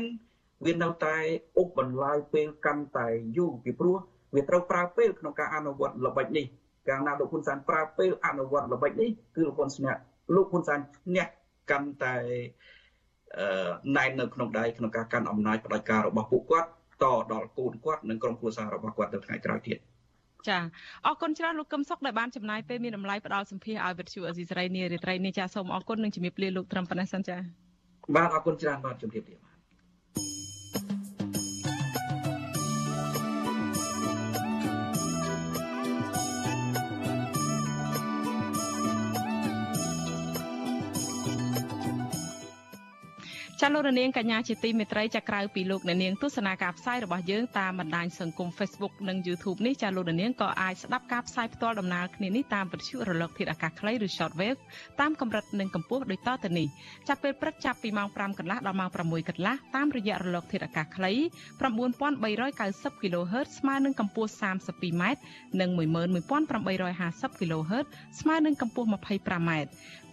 [0.66, 1.18] វានៅតែ
[1.58, 3.98] អុបបន្លាយពេលកាន់តែយូរពីព្រោះ
[4.36, 6.46] វាត្រូវប្រើពេលក្នុងការអនុវត្តល្បិចនេះ
[6.88, 10.00] កាលណាលោកហ៊ុនសែនប្រើពេលអនុវត្តល្បិចនេះគឺលោកហ៊ុនស្នាក់
[10.36, 11.26] លោកហ៊ុនសែនឈ្នះ
[11.72, 12.16] កាន់តែ
[13.98, 16.70] ណែននៅក្នុងដៃក្នុងការកាន់អំណាចផ្ដាច់ការរបស់ពួកគាត់
[17.04, 19.80] តដល់កូនគាត់និងក្រុមគ្រួសាររបស់គាត់ទៅថ្ងៃក្រោយទៀត
[20.50, 20.60] ចា
[21.06, 27.38] អរគុណច្រើនលោកកឹមសុខដែលបានចំណាយពេលមានតម្លៃផ្ដល់សម្ភារឲ្យវិទ្យុអេស៊ីសរ៉ៃនារីត្រីនេះចាសូមអរគុណនិងជំរាបលាលោកត្រឹមប៉ុណ្ណេះសិនចា
[28.16, 29.38] បាទអរគុណច្រើនបាទជំរាបលា
[43.68, 54.60] ចាលោករនាងកញ្ញាជាទីមេត្រីចាក្រៅពីលោកអ្នកនាងទស្សនាការផ្សាយរបស់យើងតាមបណ្ដាញសង្គម Facebook និង YouTube នេះចាលោករនាងក៏អាចស្ដាប់ការផ្សាយផ្ទាល់ដំណើរគ្នានេះតាមវិទ្យុរលកធាតុអាកាសខ្លីឬ Shortwave
[55.00, 56.68] តាមកម្រិតនិងកម្ពស់ដូចតទៅនេះ
[57.08, 61.12] ចាប់ពេលព្រឹកចាប់ពីម៉ោង5កន្លះដល់ម៉ោង6កន្លះតាមរយៈរលកធាតុអាកាសខ្លី
[61.82, 65.04] 9390 kHz ស្មើនឹងកម្ពស់ 32m
[65.62, 67.86] និង11850 kHz
[68.20, 69.52] ស្មើនឹងកម្ពស់ 25m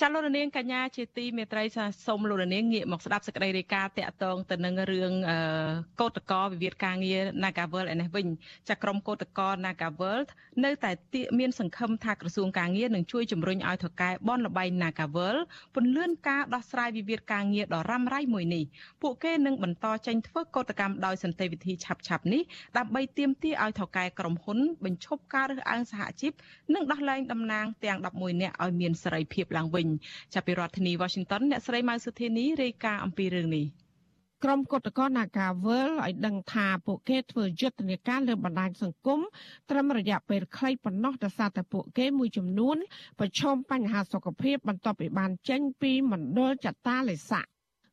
[0.00, 5.12] ចាលោករនាងកញ្ញាជាទីមេត្រីសាសូមលោករនាងងាកមកស្ដាប់សេចក្តីរាយការណ៍តាក់ទងទៅនឹងរឿង
[6.00, 8.26] កោតកោវិវាទការងារ Nagavel ឯនេះវិញ
[8.68, 10.18] ចាក្រុមកោតកោ Nagavel
[10.64, 10.90] នៅតែ
[11.38, 15.36] មានសង្ឃឹមថាក្រសួងការងារនឹងជួយជំរុញឲ្យថកែបនលបែង Nagavel
[15.74, 18.64] ពន្លឿនការដោះស្រាយវិវាទការងារដ៏រ៉ាំរ៉ៃមួយនេះ
[19.02, 22.42] ពួកគេនឹងបន្តចេញធ្វើកោតកម្មដោយសន្តិវិធីឆាប់ឆាប់នេះ
[22.78, 26.32] ដើម្បីទាមទារឲ្យថកែក្រុមហ៊ុនបញ្ឈប់ការរើសអើងសហជីព
[26.74, 29.89] និងដោះលែងតំណាងទាំង11នាក់ឲ្យមានសេរីភាពឡើងវិញ
[30.34, 33.66] ចាប់ពីរដ្ឋធានី Washington អ្នកស្រីម៉ៅសុធានីរាយការណ៍អំពីរឿងនេះ
[34.44, 39.20] ក្រុមគឧតកោនាការវើលឲ្យដឹងថាពួកគេធ្វើយុទ្ធនាការលើបណ្ដាញសង្គម
[39.70, 42.76] ត្រឹមរយៈពេលខ្លីប៉ុណ្ណោះដោយសារតែពួកគេមួយចំនួន
[43.18, 47.46] ប្រឈមបញ្ហាសុខភាពបន្ទាប់ពីបានចេញពីមណ្ឌលចតាលេស័ក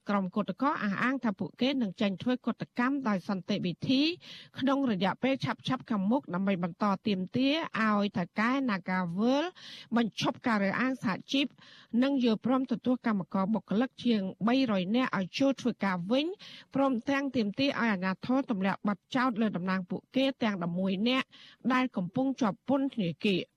[0.10, 4.02] ក្រុមគឧតកោអះអាងថាពួកគេនឹងចេញធ្វើកុតកម្មដោយសន្តិវិធី
[4.60, 7.50] ក្នុងរយៈពេលឆាប់ឆាប់ខាងមុខដើម្បីបន្តទៀមទា
[7.80, 9.44] ឲ្យថកែ Nagavel
[9.96, 11.48] បញ្ឈប់ការរើសអើងសហជីព
[12.04, 14.22] និងយល់ព្រមទទួលកម្មករបុគ្គលិកជាង
[14.60, 16.26] 300នាក់ឲ្យចូលធ្វើការវិញ
[16.76, 21.28] ព្រមទាំងទៀមទាឲ្យអាជ្ញាធរទម្លាក់ប័ណ្ណចោទលើតំណាងពួកគេទាំង11នាក់
[21.74, 23.57] ដែលកំពុងជាប់ពន្ធនាគារ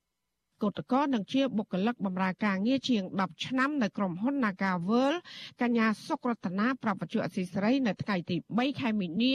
[0.62, 5.14] គឧតកោនិងជាបុគ្គលិកបម្រើការងារជាង10ឆ្នាំនៅក្រុមហ៊ុន Nagavel
[5.62, 9.34] កញ្ញាសុករតនាប្រពន្ធអសីស្រីនៅថ្ងៃទី3ខែមីនា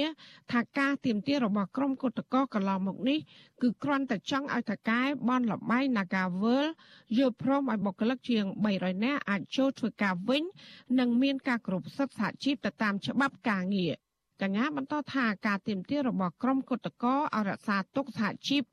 [0.52, 3.20] ថាការទៀមទារបស់ក្រុមគឧតកោកន្លងមកនេះ
[3.62, 6.66] គឺគ្រាន់តែចង់ឲ្យតកែបនលបែង Nagavel
[7.18, 8.44] យល់ព្រមឲ្យបុគ្គលិកជាង
[8.76, 10.44] 300នាក់អាចចូលធ្វើការវិញ
[11.00, 13.94] និងមានការគ្រប់សិទ្ធិសហជីពទៅតាមច្បាប់ការងារ
[14.42, 18.64] កញ្ញាបន្តថាការទៀមទារបស់ក្រុមគុតកោអរក្សាទុកសហជីព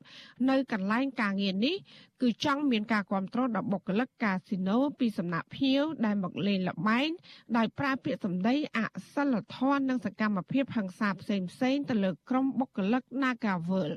[0.49, 1.75] នៅកន្លែងការងារនេះ
[2.21, 7.09] គឺចង់មានការគ្រប់គ្រងដល់បុគ្គលិកកាស៊ីណូពីសំណាក់ភៀវដែលមកលេងល្បែង
[7.57, 8.79] ដោយប្រើពាក្យសម្ដីអ
[9.13, 13.91] សិលធម៌និងសកម្មភាពហិង្សាផ្សេងៗទៅលើក្រុមបុគ្គលិក Nagavel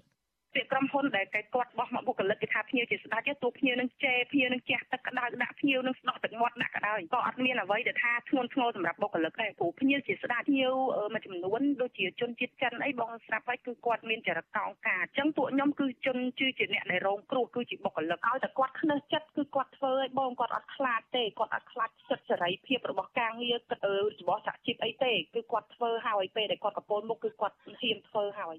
[0.57, 10.73] ពាក្យក្រុមហ៊ុនដែលគេគាត់បោះមកបុគ្គលិកគេថាភ្ញៀវជាស្ដេចទូភ្ញៀវនឹងជេរភ្ញៀវនឹងជះទឹកក្តៅដាក់ភ្ញៀវនឹងស្ដោះទឹកមាត់ដាក់ក្តៅក៏អត់មានអ្វីដែលថាធ្ងន់ធ្ងរសម្រាប់បុគ្គលិកដែរព្រោះភ្ញៀវជាស្ដេចភ្ញៀវ
[11.15, 28.57] មួយចំនួនដូចជាជនជាតិចិនអីបងស្រាប់ហើយគឺគាត់មានចរិតកោងការអញ្ចឹងពួកខ្ញុំគឺជនគឺជាអ្នកដែលរងគ្រោះគឺជាបុគ្គលិកឲ្យតែគាត់ខ្នើសចិត្តគឺគាត់ធ្វើឲ្យបងគាត់អត់ខ្លាចទេគាត់អត់ខ្លាចសិទ្ធិសេរីភាពរបស់ការងារគិតរបស់សហជីពអីទេគឺគាត់ធ្វើហើយពេលដែលគាត់កពោលមុខគឺគាត់ហ៊ានធ្វើហើយ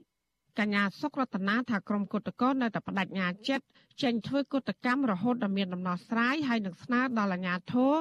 [0.60, 3.66] កញ្ញាសុករតនាថាក្រមគុតកោនៅតែបដិញ្ញាចិត្ត
[4.01, 7.93] ចេញធ្វើគុតកម្មរហូតដល់មានដំណោះស្រាយហើយនឹងស្នើដល់អាជ្ញាធរ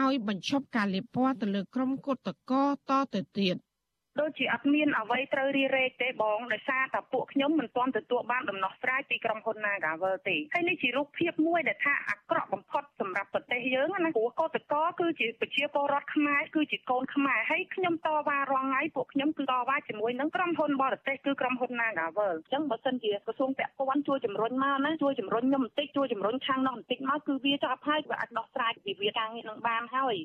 [0.00, 3.56] ឲ្យបញ្ឈប់ការលាបពណ៌ទៅលើក្រមគុតកោតទៅទៀត។
[4.20, 30.16] ដូចជាអត់មានអ្វីត្រូវរីរែកទេបងដោយសារតែពួកខ្ញុំមិនទាន់ទទួលបានដំណោះស្រាយពីក្រុមហ៊ុន Nagavel ទេហើយនេះជារូបភាពមួយដែលថាអាក្រក់បំផុតសម្រាប់ប្រទេសយើងណាព្រោះកោតកោគឺជាប្រជាពលរដ្ឋខ្មែរគឺជាកូនខ្មែរហើយខ្ញុំតវ៉ារាល់ថ្ងៃពួកខ្ញុំគឺតវ៉ាជាមួយនឹងក្រុមហ៊ុនបរទេសគឺក្រុមហ៊ុន Nagavel អញ្ចឹងបើសិនជាក្រសួងពាក់ព័ន្ធជួយជំរុញមកណាជួយជំរុញខ្ញុំបន្តិចជួយជំរុញខាងនោះបន្តិចមកគឺវាចប់ហើយវាអាចដោះស្រាយវិវាទការងារនឹងបានហើយ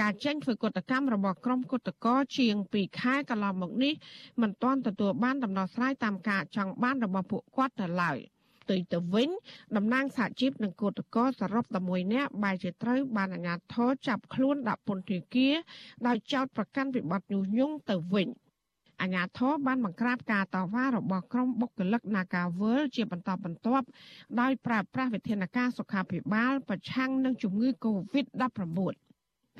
[0.00, 3.94] ការចេញធ្វើកតកម្មរបស់ក្រុមគុតកោជាង2ខែកន្លងមកនេះ
[4.42, 8.18] មិនទាន់ទទួលបានដំណោះស្រាយតាមការចង់បានរបស់ពួកគាត់ទៅឡើយ
[8.62, 9.30] ផ្ទុយទៅវិញ
[9.76, 15.54] តំណាងសហជីពនិងគឧតកោសរុប11នាក់បែរជាត្រូវបានអាជ្ញាធរចាប់ខ្លួនដាក់ពន្ធនាគារ
[16.06, 18.28] ដោយចោទប្រកាន់ពីបទញុះញង់ទៅវិញ
[19.02, 23.86] អាញាធរបានបង្ក្រាបការតវ៉ារបស់ក្រុមបុគ្គលិក Nagavel ជាបន្តបន្ទាប់
[24.40, 29.03] ដោយប្រើប្រាស់វិធានការសុខាភិបាល ប្រឆាំងនឹងជំងឺ Covid-19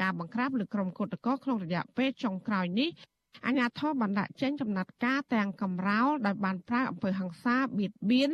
[0.01, 2.91] ការបង្ក្រាបលើក្រុមគឧតកោក្នុងរយៈពេលចុងក្រោយនេះ
[3.47, 8.31] អាញាធរបានដាក់ចេញចំណាត់ការទាំងកំរោលដោយបានប្រើអំពើហិង្សាបៀតបៀន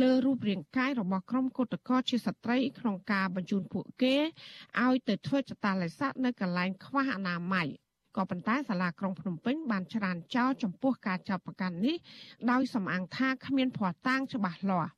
[0.00, 4.16] លើរូបរាងកាយរបស់ក្រុមគឧតកោជាស្ត្រីក្នុងការបញ្ជូនពួកគេ
[4.82, 7.68] ឲ្យទៅធ្វើចតាឡេស័កនៅកន្លែងខ្វះអនាម័យ
[8.16, 11.96] ក៏ប៉ុន្តែសាលាក្រុងភ្នំពេញបានច្រានចោលចំពោះការចាប់ប្រកាន់នេះ
[12.50, 14.92] ដោយសំអាងថាគ្មានភ័ស្តុតាងច្បាស់លាស់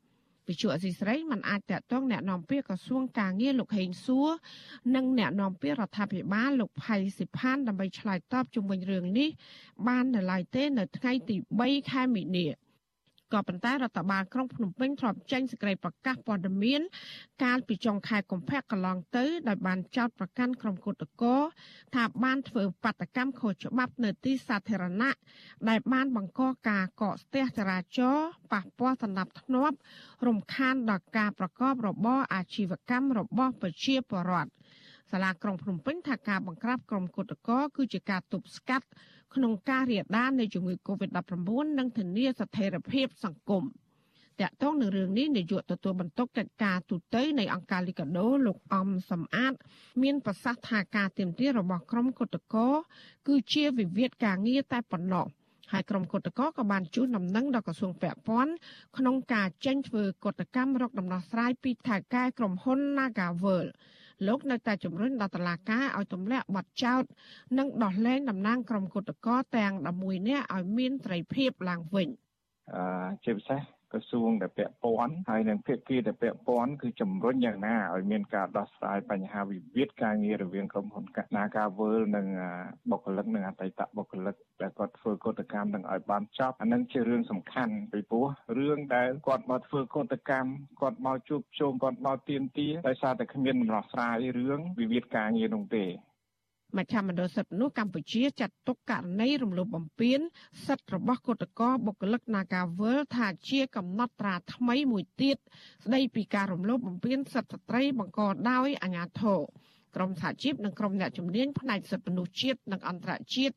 [0.47, 4.29] វិទ្យុអសីស្រីមិនអាចតកតងแนะនាំពាក្យក្រសួងការងារលោកហេងសួរ
[4.95, 9.29] និងแนะនាំពាក្យរដ្ឋាភិបាលលោកផៃសិផានដើម្បីឆ្លើយតបជុំវិញរឿងនេះ
[9.87, 12.45] បាននៅឡើយទេនៅថ្ងៃទី3ខែមីនា
[13.34, 16.82] ក៏ប៉ុន្តែរដ្ឋបាលក្រុងភ្នំពេញធ្លាប់ចេញសេចក្តីប្រកាសព័ត៌មាន
[17.44, 21.36] កាលពីចុងខែកុម្ភៈកន្លងទៅដោយបានចោទប្រកាន់ក្រុមគឧតកោ
[21.94, 25.16] ថាបានធ្វើបាតកម្មខុសច្បាប់នៅទីសាធារណៈ
[25.68, 29.76] ដែលបានបង្កការកកស្ទះចរាចរណ៍ប៉ះពាល់សណ្ដាប់ធ្នាប់
[30.26, 34.50] រំខានដល់ការប្រកបរបរអាជីវកម្មរបស់ប្រជាពលរដ្ឋ
[35.12, 38.86] សាលាក្រុងភ្នំពេញថាការបង្ក្រាបក្រុមគឧតកោគឺជាការទប់ស្កាត់
[39.36, 43.64] ក្នុងការរាលដាលនៃជំងឺ Covid-19 និងធានាស្ថិរភាពសង្គម
[44.40, 49.54] តាក់ទងនឹងរឿងនេះនាយកទទួលបន្ទុកកិច្ចការទូតនៃអង្គការលីកាដូលោកអំសំអាត
[50.02, 52.68] មានប្រសាសន៍ថាការទៀមទារបស់ក្រុមគុតកោ
[53.28, 55.26] គឺជាវិវាទការងារតែប៉ុណ្ណោះ
[55.72, 58.52] ហើយក្រុមគុតកោក៏បានជួនដំណឹងដល់ក្រសួងពាក់ព័ន្ធ
[58.98, 63.66] ក្នុងការចេញធ្វើកតកម្មរកដំណោះស្រាយពីថៅកែក្រុមហ៊ុន Nagavel
[64.28, 67.04] លោកនៅតែជំរុញដល់តឡាការឲ្យទម្លាក់ប័ណ្ណចោត
[67.58, 69.72] និងដោះលែងតំណាងក្រុមគុតកោទាំង
[70.02, 72.08] 11នាក់ឲ្យមានត្រីភាពឡើងវិញ
[72.74, 72.82] អឺ
[73.24, 73.60] ជាពិសេស
[73.94, 81.04] ក្រសួងដែលពាក់ព័ន្ធហើយនិងភាគីដែលពាក់ព័ន្ធគឺជំរុញយ៉ាងណាឲ្យមានការដោះស្រាយបញ្ហាវិវាទការងាររវាងក្រុមហ៊ុន
[81.36, 82.26] នាការវើលនិង
[82.90, 88.26] បុគ្គលិកនិងអតីតបុគ្គលិកដែលគាត់ធ្វើកតកម្មនឹងឲ្យបានចប់អានឹងជារឿងសំខាន់ពីព្រោះ
[88.58, 95.86] រឿងដែលគាត់មកធ្វើកតកម្មគាត់មកជួបជុំគាត់មកទៀមទាដោយសារតែគ្មានដំណោះស្រាយរឿងវិវាទការងារនោះទេ
[96.78, 100.20] មជ្ឈមណ្ឌលសិទ្ធិមនុស្សកម្ពុជាចាត់ទុកករណីរំលោភបំពាន
[100.66, 105.36] សិទ្ធិរបស់គឧតកោបុគ្គលិកនាការវលថាជាកំណត់ត្រាថ្មីមួយទៀត
[105.84, 108.20] ស្ដីពីការរំលោភបំពានសិទ្ធិស្ត្រីបង្ក
[108.50, 109.40] ដោយអាជ្ញាធរ
[109.96, 113.56] ក្រមសហជីពនិងក្រមអ្នកជំនាញផ្នែកសិទ្ធិមនុស្សជាតិនិងអន្តរជាតិ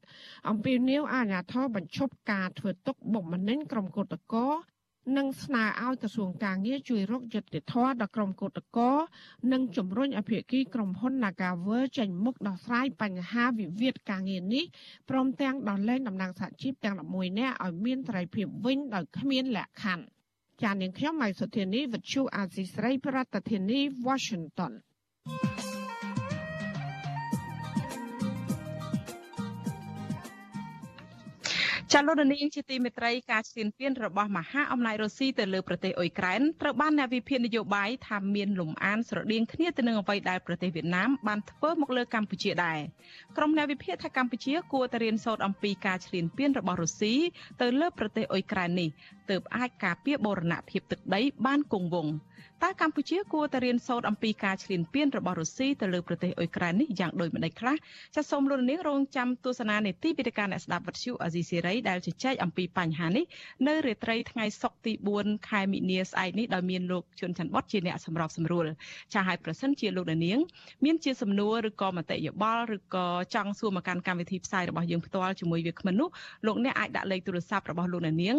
[0.49, 4.47] អំពាវនាវអាជ្ញាធរបញ្ឈប់ការធ្វើទុកបុកម្នេញក្រុមគឧតកោ
[5.15, 8.95] និងស្នើឲ្យក្រសួងការងារជួយរកយុត្តិធម៌ដល់ក្រុមកោតក្រ
[9.51, 14.65] និងជំរុញអភិគីក្រុមហ៊ុន Nagawer ចេញមុខដោះស្រាយបញ្ហាវិវាទការងារនេះ
[15.09, 20.05] ព្រមទាំងដោះលែងតំណាងសហជីពទាំង11នាក់ឲ្យមានត្រីភាពវិញដោយគ្មានលក្ខខណ្ឌ
[20.61, 24.73] ចាននាងខ្ញុំម៉ៃសុធានីវិទ្យុអាស៊ីស្រីប្រធានាធិបតី Washington
[31.93, 42.79] ចាលោករនាងជាទីមេត្រីការឈ្លានពានរបស់មហាអំណាចរុស្ស៊ីទៅលើប្រទេសអ៊ុយក្រែនត្រូវបានអ្នកវិភាគនយោបាយថាមានលំអានស្រដៀងគ្នាទៅនឹងអ្វីដែលប្រទេសវៀតណាមបានធ្វើមកលើកម្ពុជាដែរ
[43.37, 47.15] ក្រុមអ្នកវិភាគថាកម្ពុជាគួរតែរៀនសូត្រអំពីការឈ្លានពានរបស់រុស្ស៊ី
[47.61, 48.89] ទៅលើប្រទេសអ៊ុយក្រែននេះ
[49.29, 52.13] ទើបអាចការពារបូរណភាពទឹកដីបានគង់វង្ស
[52.63, 57.75] តើកម្ពុជាគួរតែរៀនសូត្រអំពីការឈ្លានពានរបស់រុស្ស៊ីទៅលើប្រទេសអ៊ុយក្រែននេះយ៉ាងដូចម្តេចខ្លះ
[58.15, 63.25] ចាសសូមលោកនាងរងចាំទស្សនានេតិវិទ្យាអ្នកស្ដាប់វិទ្យុអាស៊ីសេរីដែលជជែកអំពីបញ្ហានេះ
[63.67, 68.65] នៅរាត្រីថ្ងៃសុក្រទី4ខែមិនិនាស្អែកនេះដោយមានលោកជុនច័ន្ទបតជាអ្នកសម្របសម្រួល
[69.13, 70.39] ចាសហើយប្រសិនជាលោកនាង
[70.85, 76.09] មានជាសំណួរឬក៏មតិយោបល់ឬក៏ចង់សួរមកកាន់កម្មវិធីផ្សាយរបស់យើងផ្ទាល់ជាមួយវាគ្មិននោះ
[76.45, 78.37] លោកអ្នកអាចដាក់លេខទូរស័ព្ទរបស់លោកនាង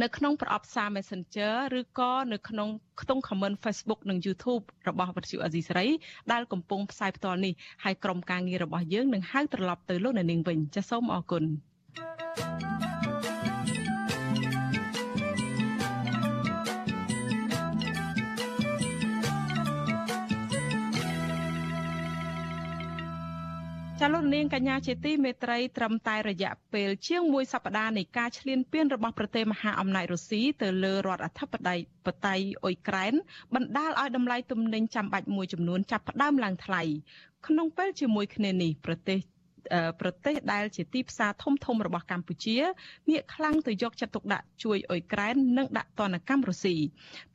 [0.00, 2.68] នៅក្នុងប្រអប់សារ Messenger ឬក៏នៅក្នុង
[3.00, 5.86] ខ្ទង់ comment Facebook និង YouTube របស់វិទ្យុអេស៊ីសេរី
[6.32, 7.52] ដែលកំពុងផ្សាយផ្ទាល់នេះ
[7.84, 11.44] ហើយក្រុមការងាររបស់យើងនឹងហៅត្រឡប់ទៅលោកអ្នកនាងវិញចាសសូមអរគុណ
[12.38, 12.71] thank you
[24.04, 33.14] ចាលោកនាងកញ្ញាជាទីមេត្រីត្រឹមតែរយៈពេលជាង1សប្តាហ៍នៃការឈ្លានពានរបស់ប្រទេសមហាអំណាចរុស្ស៊ីទៅលើរដ្ឋអធិបតេយ្យបតៃអ៊ុយក្រែន
[33.54, 36.82] បណ្ដាលឲ្យតម្លៃទំនិញចាំបាច់មួយចំនួនចាប់ផ្ដើមឡើងថ្លៃ
[37.46, 39.31] ក្នុងពេលជាមួយគ្នានេះប្រទេស
[40.00, 42.56] ប្រទេសដែលជាទីផ្សារធំធំរបស់កម្ពុជា
[43.10, 46.76] ងាកខ្លាំងទៅយកចិត្តទុកដាក់ជួយអ៊ុយក្រែននិងដាក់ទណ្ឌកម្មរុស្ស៊ី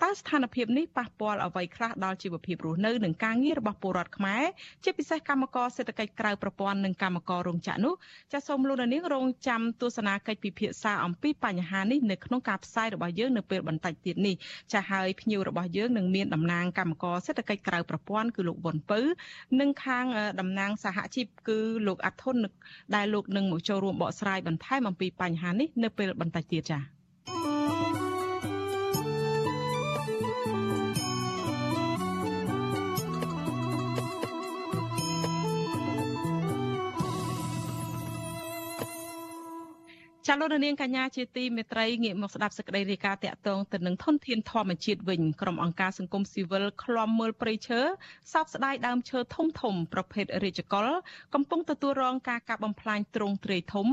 [0.04, 4.44] តើស្ថានភាពនេះប៉ះពាល់អ្វីខ្លះដល់ជីវភាពរស់នៅនិងការងាររបស់ពលរដ្ឋខ្មែរ
[4.84, 7.94] ជាពិសេសកម្មករសេដ្ឋកិច្ចក្រៅប្រព័ន្ធនិងកម្មកររោងចក្រនោះ
[8.34, 14.36] ចាសសូមលោកនាងរងចាំទស្សនាកិច្ចពិភាក្សាអំពីបញ្ហានេះនៅក្នុងការផ្សាយរបស់យើងនៅពេលបន្តិចទៀតនេះ
[14.74, 19.00] ចាសហើយភ្ញៀវរបស់យើងនឹងមានតំណាងកម្មករសេដ្ឋកិច្ចក្រៅប្រព័ន្ធគឺលោកវុនពៅ
[19.60, 20.06] និងខាង
[20.40, 22.36] តំណាងសហជីពគឺលោកអាត់ធុន
[22.96, 27.77] ដែលលោកនឹងមកចូលរួមបកស្រាយបន្ថែមអំពីបញ្ហានេះនៅពេលបន្តិចទៀតចា៎
[40.30, 47.80] ចាលោកនាងកញ្ញាជាទីមេត្រីងាកមកស្ដាប់សេចក្តីរាយការណ៍តាក់ទងទៅនឹងធនធានធម្មជាតិវិញក្រុមអង្គការសង្គមស៊ីវិលឃ្លាំមើលព្រៃឈើ
[48.34, 50.88] សោកស្ដាយដើមឈើធំធំប្រភេទរាជកុល
[51.34, 53.88] កំពុងទទួលរងការកាប់បំផ្លាញទ្រង់ទ្រាយធំ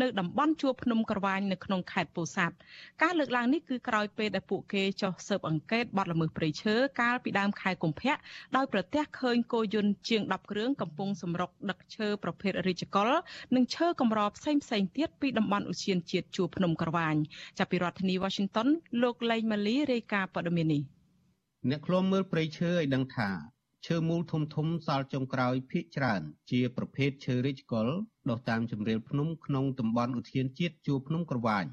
[0.00, 2.54] នៅតំបន់ជួរភ្នំក្រវាញនៅក្នុងខេត្តពោធិ៍សាត់
[3.02, 8.14] ការលើកឡើងនេះគឺក្រោយពេលដែលពួកគេចុះស៊ើបអង្កេតបទល្មើសព្រៃឈើកាលពីដើមខែកុម្ភៈ
[8.56, 13.10] ដោយប្រទះឃើញគោយន្តជាង10គ្រឿងកំពុងសម្រុកដឹកឈើប្រភេទរាជកុល
[13.54, 14.62] និងឈើកម្រផ្សេងៗ
[14.96, 17.16] ទៀតពីតំបន់ឧឈានជាតិជួរភ្នំក្រវាញ
[17.58, 18.68] ចាប់ពីរដ្ឋធានី Washington
[19.02, 20.82] លោកលេងម៉ាលីរាយការណ៍ព័ត៌មាននេះ
[21.68, 23.30] អ្នកឃ្លាំមើលព្រៃឈើឲ្យដឹងថា
[23.86, 27.88] ឈើមូលធំធំសល់ចុងក្រោយភាគច្រើន ជាប្រភេទឈើរិចកុល
[28.30, 31.64] ដុះតាមជម្រាលភ្នំក្នុងតំបន់ឧទ្យានជាតិជួរភ្នំក្រវាញ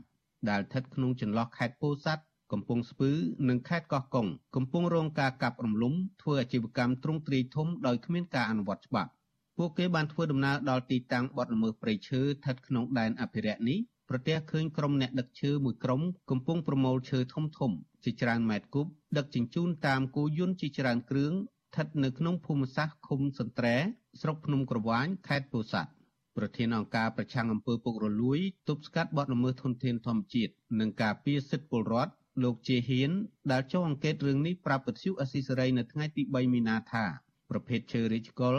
[0.49, 3.11] ដែលស្ថិតក្នុងចន្លោះខេត្តពោធិ៍សាត់កំពង់ស្ពឺ
[3.49, 9.11] និងខេត្តកោះកុងកំពុងរងការកាប់រំលំធ្វើអាជីវកម្មទ្រង់ទ្រាយធំដោយគ្មានការអនុវត្តច្បាប់
[9.57, 13.79] ពួកគេបានធ្វើដំណើរដល់ទីតាំងបទល្មើសព្រៃឈើស្ថិតក្នុងដែនអភិរក្សនេះ
[14.09, 16.01] ប្រទះឃើញក្រុមអ្នកដឹកឈើមួយក្រុម
[16.31, 17.71] កំពុងប្រមូលឈើធំធំ
[18.03, 18.87] ជាច្រើនម៉ែត្រគូប
[19.17, 23.75] ដឹកជញ្ជូនតាមគោយន្តជាច្រើនគ្រឿងស្ថិតនៅក្នុងភូមិសាស្ត្រឃុំសន្ត្រែ
[24.21, 25.91] ស្រុកភ្នំក្រវាញខេត្តពោធិ៍សាត់
[26.37, 28.39] ប្រធានអង្គការប្រឆាំងអំពើពុករលួយ
[28.69, 33.11] ទប់ស្កាត់បទល្មើសធនធានធម្មជាតិនិងការពារសិទ្ធិពលរដ្ឋលោកជាហ៊ាន
[33.51, 37.05] ដែលចុះអង្កេតរឿងនេះប្រាប់ពទ្យុអស៊ីសេរីនៅថ្ងៃទី3មីនាថា
[37.49, 38.57] ប្រភេទឈើរិចកុល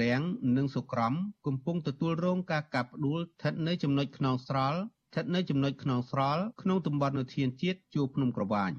[0.00, 0.22] រាំង
[0.56, 1.12] និងសុក្រំ
[1.46, 4.78] កំពុងទទួលរងការកាប់ផ្ដួលស្ថិតនៅចំណុចខ្នងស្រល់
[5.10, 8.72] ស្ថិតនៅចំណុចខ្នងស្រល់ក្នុងតំបន់ឧទ្យានជាតិជួរភ្នំក្រវាញ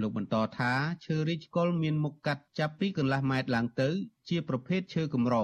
[0.00, 0.72] លោកបន្តថា
[1.04, 3.88] ឈើរិចកុលមានមុខកាត់ចាប់ពីកន្លះម៉ែត្រឡើងទៅ
[4.28, 5.36] ជាប្រភេទឈើកម្រ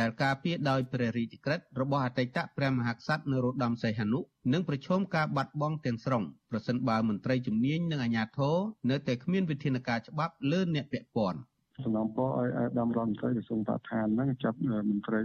[0.00, 4.20] ដែលការពារដោយព្រះរាជក្រឹត្យរបស់អតីតព្រះមហាក្សត្រនរោត្តមសីហនុ
[4.52, 8.56] និងប្រឈមការបាត់បង់ទាំងស្រុងប្រសិនបើមន្ត្រីជំនាញនិងអាជ្ញាធរ
[8.90, 11.38] នៅតែគ្មានវិធានការច្បាប់លើអ្នកពាក់ព័ន្ធ
[11.84, 14.58] សំណពរឲ្យអាដាមរដ្ឋមន្ត្រីក្រសួងបរិស្ថានហ្នឹងចាប់
[14.90, 15.20] មន្ត្រី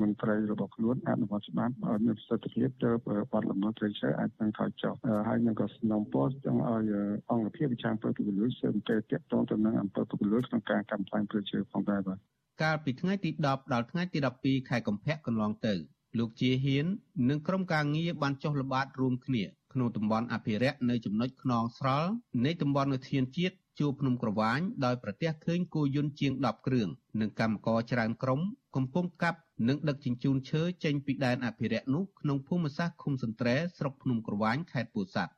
[0.00, 2.90] មន្ត្រីរបស់ខ្លួនអនុវត្តច្បាប់ឲ្យមានប្រសិទ្ធភាពទៅ
[3.32, 4.94] បាត់ល្មើសត្រីឈើអាចនឹងថយចុះ
[5.28, 6.92] ហើយនឹងក៏សំណពរចង់ឲ្យ
[7.30, 12.18] អង្គភាពវិចារពុទ្ធពលរដ្ឋស៊ើបតែតាក់ទងទៅនឹងអំពើពុករលួយក្នុងការកម្មផ្លាញ់ព្រៃឈើផងដែរបាទ
[12.62, 15.74] កាលពីថ្ងៃទី10ដល់ថ្ងៃទី12ខែកុម្ភៈកន្លងទៅ
[16.18, 16.86] លោកជាហ៊ាន
[17.30, 22.10] និងក្រុមការងារបានចុះល្បាតរួមគ្នាក្នុងតំបន់អភិរក្សនៅចំណុចខ្នងស្រល់
[22.44, 26.88] នៃតំបន់ឧទ្យានជាតិ ជួរភ្នំក្រវាញដោយប្រទះឃើញគោយន្តជាង10គ្រឿង
[27.20, 28.40] និងកម្មករច្រើនក្រុម
[28.76, 35.32] កំពុងកាប់និងដឹកជញ្ជូនឈើចេញពីដែនអភិរក្សនោះក្នុងភូមិសាស្ត្រឃុំសន្ត្រែស្រុកភ្នំក្រវាញខេត្តពោធិ៍សាត់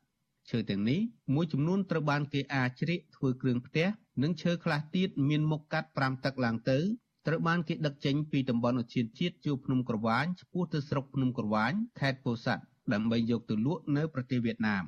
[0.51, 1.01] ឈើទាំងនេះ
[1.35, 3.87] មួយចំនួនត្រូវបានគេអាចជ្រៀកធ្វើគ្រឿងផ្ទះ
[4.23, 6.79] និងឈើខ្លះទៀតមានមុខកាត់5ទឹកឡើងទៅ
[7.27, 12.63] ត្រូវបានគេដឹកចេញពីតំបន់ឧទ្យានជាតិជួរភ្នំក្រវាញឆ្ពោះទៅស្រុកភ្នំក្រវាញខេត្តពោធិ៍សាត់
[12.93, 14.85] ដើម្បីយកទៅលក់នៅប្រទេសវៀតណាម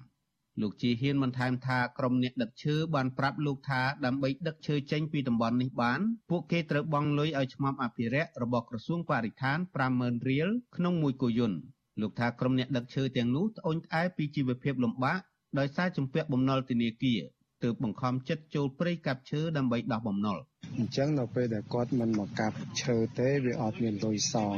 [0.61, 6.01] លោកជាហ៊ានបន្ថែមថាក្រុមអ្នកដឹកឈើបានប្រាប់លោកថាដើម្បីដឹកឈើចេញពីតំបន់នេះបាន
[6.31, 9.59] ពួកគេត្រូវបង់លុយឲ្យឆ្មាំអភិរក្សរបស់ក្រសួងបរិស្ថាន
[9.93, 11.59] 50000រៀលក្នុងមួយគោយន្ត
[12.01, 15.21] លោកថាក្រុមអ្នកដឹកឈើទាំងនោះត្អូញត្អែពីជីវភាពលំបាក
[15.59, 17.21] ដោយសារជំពាក់បំណុលធនាគារ
[17.65, 20.39] ទើបបង្ខំចិត្តចូលព្រៃកាប់ឈើដើម្បីដោះបំណុល
[20.79, 24.57] អញ្ចឹងនៅពេលដែលគាត់មិនមកកាប់ឈើទេវាអត់មានលុយសង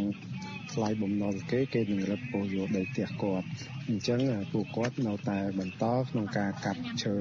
[0.72, 3.46] ថ្លៃបំណុលគេគេនឹងរឹតពោយកដីផ្ទះគាត់
[3.88, 4.20] អញ្ចឹង
[4.52, 7.16] ពួកគាត់នៅតែបន្តក្នុងការកាប់ឈើ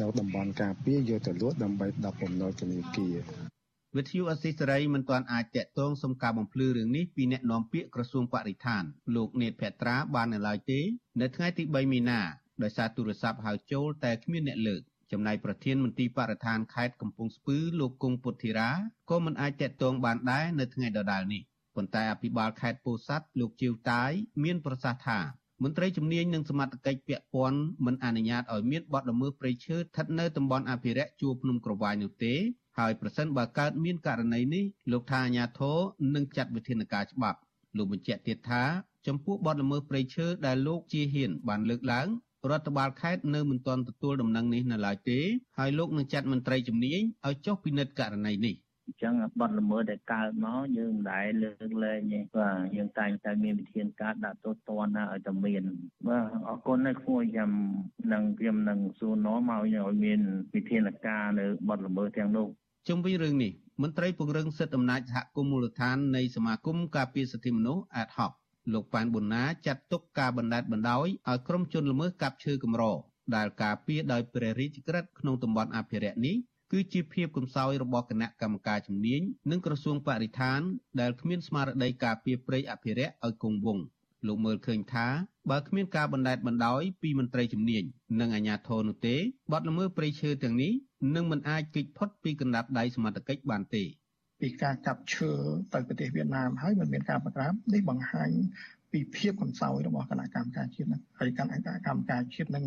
[0.00, 3.16] នៅតំបន់ការពារយកទៅលក់ដើម្បីដោះបំណុលធនាគារ
[3.96, 8.82] វិទ្យុអស៊ីសេរីមិនទាន់អាចតាក់ទងសុំការបំភ្លឺរឿងនេះពីអ្នកនាំពាក្យក្រសួងបរិស្ថាន
[9.16, 10.80] លោកនេតភត្រាបាននៅឡើយទេ
[11.20, 12.20] នៅថ្ងៃទី3មីនា
[12.62, 14.82] ដោយសារទូរស័ព្ទហៅចូលតែគ្មានអ្នកលើក
[15.12, 18.70] ចំណែកប្រធានមន្ទីរបរិស្ថានខេត្តកំពង់ស្ពឺលោកគង់ពុទ្ធិរា
[19.10, 21.42] ក៏មិនអាចតាក់ទងបានដែរនៅថ្ងៃដដែលនេះ
[21.76, 24.10] ប៉ុន្តែអភិបាលខេត្តពោធិ៍សាត់លោកជាវតាយ
[24.44, 25.20] មានប្រសាសន៍ថា
[25.62, 32.34] មន្ត្រីជំនាញនិងសមត្ថកិច្ចពាក់ព័ន្ធមិនអនុញ្ញាតឲ្យមានបទល្មើសព្រៃឈើស្ថិតនៅតំបន់អភិរក្សជួរភ្នំក្រវាញនោះទេ
[32.78, 35.78] ហើយប្រសិនបើកើតមានករណីនេះលោកថាអាញាធរ
[36.14, 37.38] នឹងចាត់វិធានការច្បាប់
[37.76, 38.62] លោកបញ្ជាក់ទៀតថា
[39.06, 42.08] ចំពោះបទល្មើសព្រៃឈើដែលលោកជាហ៊ានបានលើកឡើង
[42.50, 45.18] រដ្ឋបាលខេត្តនៅមិនទាន់ទទួលដំណឹងនេះនៅឡើយទេ
[45.58, 48.54] ហើយលោកនឹងចាត់មន្ត្រីជំនាញឲ្យចុះពិនិត្យករណីនេះ
[48.86, 55.62] អញ្ចឹងបាត់ល្មើសដែលកើតមកយើងមិនដែលលើកលែងទេបាទយើងតែងតែមានវិធានការដាក់ទោសទណ្ឌណាឲ្យតែមាន
[56.08, 57.50] បាទអរគុណណាស់គួរចាំ
[58.12, 60.20] នឹងខ្ញុំនឹងសួរនាំឲ្យឲ្យមាន
[60.54, 62.46] វិធានការនៅបាត់ល្មើសទាំងនោះ
[62.88, 68.32] ជុំវិញរឿងនេះមន្ត្រីពង្រឹងសិទ្ធិអំណាចសហគមន៍មូលដ្ឋាននៃសមាគមការពារសិទ្ធិមនុស្សអាតហុក
[68.72, 72.82] លោកប៉ែនប៊ុនណាចាត់ទុកការបណ្តែតបណ្តោយឲ្យក្រុមជនល្មើសកាប់ឈើកម្រ
[73.36, 76.36] ដែលការពារដោយព្រះរាជក្រឹត្យក្នុងតំបន់អភិរក្សនេះ
[76.72, 80.60] គឺជាភាពកំសោយរបស់គណៈកម្មការជំនាញនិងក្រសួងបរិស្ថាន
[81.00, 83.84] ដែលគ្មានស្មារតីការពារព្រៃអភិរក្សឲ្យគង់វង្ស
[84.26, 85.06] លោកមើលឃើញថា
[85.50, 87.84] បើគ្មានការបណ្តែតបណ្តោយពីមន្ត្រីជំនាញ
[88.20, 89.16] និងអាជ្ញាធរនោះទេ
[89.52, 90.72] បទល្មើសព្រៃឈើទាំងនេះ
[91.14, 93.84] នឹងមិនអាចគេចផុតពីកណ្ដាប់ដៃសមត្ថកិច្ចបានទេ
[94.42, 95.30] ពីការកាប់ឈើ
[95.74, 98.30] ទៅប្រទេសវៀតណាមហើយមិនមានការប្រក្រាបនេះបង្ហាញ
[98.92, 102.64] ពីភាពកំសោយរបស់គណៈកម្មការជាតិនឹងហើយគណៈកម្មការជាតិនឹង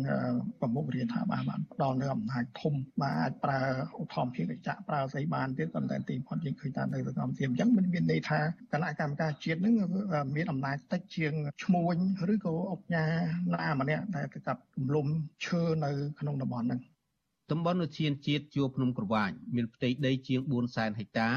[0.60, 3.60] ប្រមុខរាជថាបានបានផ្ដល់នៅអំណាចធំបាទអាចប្រើ
[4.00, 8.40] ឧទ្ធម្ភាគចក្រប្រើស្អីបានទៀតប៉ុន្តែទីផុតយើងឃើញថានៅសង្គមជាតិអញ្ចឹងមិនមានន័យថា
[8.72, 9.74] គណៈកម្មការជាតិនឹង
[10.36, 11.32] មានអំណាចតិចជាង
[11.64, 11.96] ឈ្មួញ
[12.32, 13.04] ឬក៏អុកញ៉ា
[13.54, 15.06] ណាម្នាក់ដែលទៅកាប់រំលំ
[15.44, 16.80] ឈើនៅក្នុងតំបន់ហ្នឹង
[17.50, 21.30] តំបន់ឧទ្យានជាតិជួរភ្នំក្រវាញមានផ្ទៃដីជាង4សែនហិកតា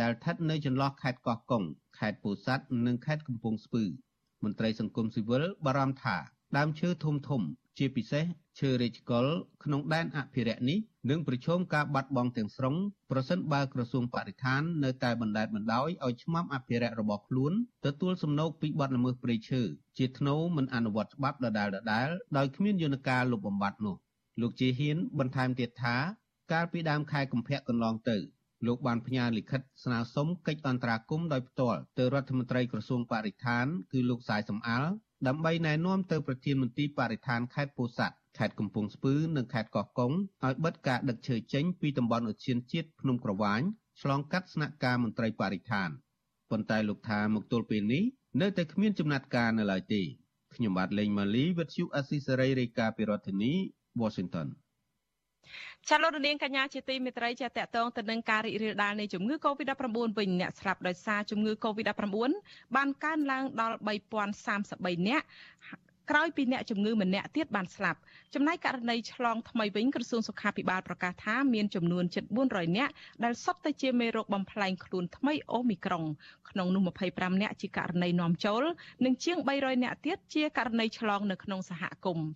[0.00, 1.64] ដែលស្ថិតនៅចន្លោះខេត្តកោះកុង
[1.98, 3.84] ខេត្តពោធិ៍សាត់និងខេត្តកំពង់ស្ពឺ
[4.44, 6.22] មន្ត្រីសង្គមស៊ីវិលបារម្ភថាប
[6.56, 7.42] ដើមឈើធំធំ
[7.78, 8.24] ជាពិសេស
[8.58, 9.26] ឈើរាជកុល
[9.64, 10.78] ក្នុងដែនអភិរក្សនេះ
[11.10, 12.74] នឹងប្រឈមការបាត់បង់ទាំងស្រុង
[13.10, 17.52] ប្រសិនបើក្រសួងបរិស្ថាននៅតែបណ្តែតបណ្តោយឲ្យឆ្មាំអភិរក្សរបស់ខ្លួន
[17.86, 19.62] ទទួលសំណូកពីបទល្មើសព្រៃឈើ
[19.98, 21.72] ជាថ្នូរមិនអនុវត្តច្បាប់ដដែលៗ
[22.36, 23.96] ដោយគ្មានយន្តការលុបបំបាត់នោះ
[24.40, 25.96] លោកជាហ៊ានបន្ថែមទៀតថា
[26.52, 28.16] កាលពីដើមខែកុម្ភៈកន្លងទៅ
[28.66, 34.84] លោកបានផ្ញើលិខិតស្នើសុំកិច្ចអន្តរាគមន៍ដោយផ្ទាល់ទៅរដ្ឋមន្ត្រីក្រសួងបរិស្ថានគឺលោកសាយសំអាល
[35.26, 40.12] ដើម្បីណែនាំទៅប្រធានមន្ទីរបរិស្ថានខេត្តពោធិ៍សាត់ខេត្តកំពង់ស្ពឺនិងខេត្តកោះកុង
[40.44, 43.60] ឲ្យបិទការដឹកឈើចេញពីតំបន់ឧទ្យានជាតិភ្នំក្រវាញ
[44.00, 45.88] ឆ្លងកាត់ស្នាក់ការមន្ត្រីបរិស្ថាន
[46.50, 48.04] ប៉ុន្តែលោកថាមកទល់ពេលនេះ
[48.40, 50.02] នៅតែគ្មានចំណាត់ការនៅឡើយទេ
[50.54, 53.54] ខ្ញុំបាទលេងម៉ាលីវិទ្យុអស៊ីសេរីរាយការណ៍ពីរដ្ឋធានី
[54.02, 54.48] Washington
[55.88, 62.04] ចាលោកនាងកញ្ញាជាទីមេត្រីចាតកតងទៅនឹងការរីករាលដាលនៃជំងឺ Covid-19 វិញអ្នកស្លាប់ដោយសារជំងឺ Covid-19
[62.76, 63.76] បានកើនឡើងដល់
[64.42, 65.26] 3033នាក់
[66.10, 67.98] ក្រោយពីអ្នកជំងឺម្នាក់ទៀតបានស្លាប់
[68.34, 72.92] ចំណែកករណីឆ្លងថ្មីវិញក្រសួងសុខាភិបាលប្រកាសថាមានចំនួនជិត400នាក់
[73.24, 76.04] ដែលសុទ្ធតែជាមេរោគបំផ្លែងខ្លួនថ្មីអូមីក្រុង
[76.50, 76.82] ក្នុងនោះ
[77.12, 78.62] 25នាក់ជាករណីនាំចូល
[79.04, 82.28] និងជាង300នាក់ទៀតជាករណីឆ្លងនៅក្នុងសហគមន៍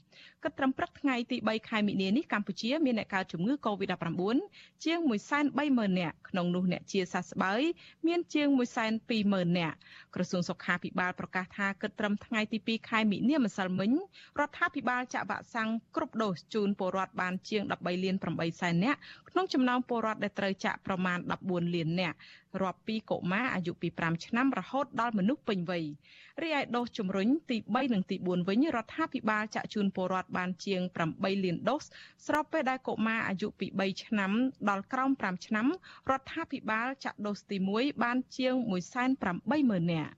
[0.42, 4.20] គិតត្រឹមព្រឹកថ្ងៃទី3ខែមិនិនានេះកម្ពុជាមានអ្នកកើតជំងឺ Covid-19
[4.84, 4.98] ជាង
[5.48, 7.62] 130,000នាក់ក្នុងនោះអ្នកជាសះស្បើយ
[8.06, 8.48] មានជាង
[9.02, 9.76] 120,000នាក់
[10.14, 13.90] ក្រសួងសុខាភិបាលប្រកាសថាគិតត្រឹមថ្ងៃទី2ខែមិនិនាម្សិលមិញ
[14.38, 18.98] រដ្ឋាភិបាលចាក់វ៉ាក់សាំងគ្រប់ដូសជូនពលរដ្ឋបានជាង13លាន8សែននាក់
[19.30, 22.16] ក្នុងចំណោមពលរដ្ឋដែលត្រូវចាក់ប្រមាណ14លាននាក់
[22.62, 25.84] រាប់ពីកុមារអាយុពី5ឆ្នាំរហូតដល់មនុស្សពេញវ័យ
[26.42, 30.80] រីឯដូសជំរុញទី3និងទី4វិញរដ្ឋាភិបាលចាក់ជូនពលរដ្ឋបានជាង
[31.12, 31.84] 8លានដូស
[32.26, 34.32] ស្របពេលដែលកុមារអាយុពី3ឆ្នាំ
[34.68, 35.66] ដល់ក្រោម5ឆ្នាំ
[36.10, 38.54] រដ្ឋាភិបាលចាក់ដូសទី1បានជាង
[39.22, 40.12] 180,000នាក់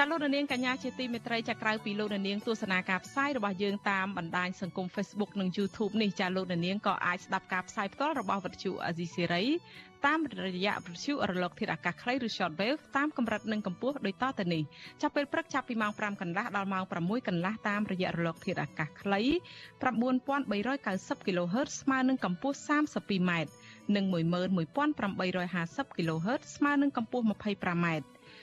[0.00, 9.44] ចាលោកនាងកញ្ញាជាទីមេត្រីចាក្រៅពីលោកនាងទស្សនាការផ្សាយរបស់យើងតាមបណ្ដាញសង្គម Facebook និង YouTube នេះចាលោកនាងក៏អាចស្ដាប់ការផ្សាយផ្ទាល់របស់វិទ្យុអាស៊ីសេរី
[10.06, 14.62] តាមរយៈវិទ្យុរលកធាតុអាកាសខ្លីឬ Shortwave តាមកម្រិតនិងកម្ពស់ដូចតទៅនេះ
[15.02, 19.20] ចាប់ពេលព្រឹកចាប់ពីម៉ោង5កន្លះដល់ម៉ោង6កន្លះតាមរយៈរលកធាតុអាកាសខ្លី
[20.04, 23.30] 9390 kHz ស្មើនឹងកម្ពស់ 32m
[23.96, 28.15] និង11850 kHz ស្មើនឹងកម្ពស់ 25m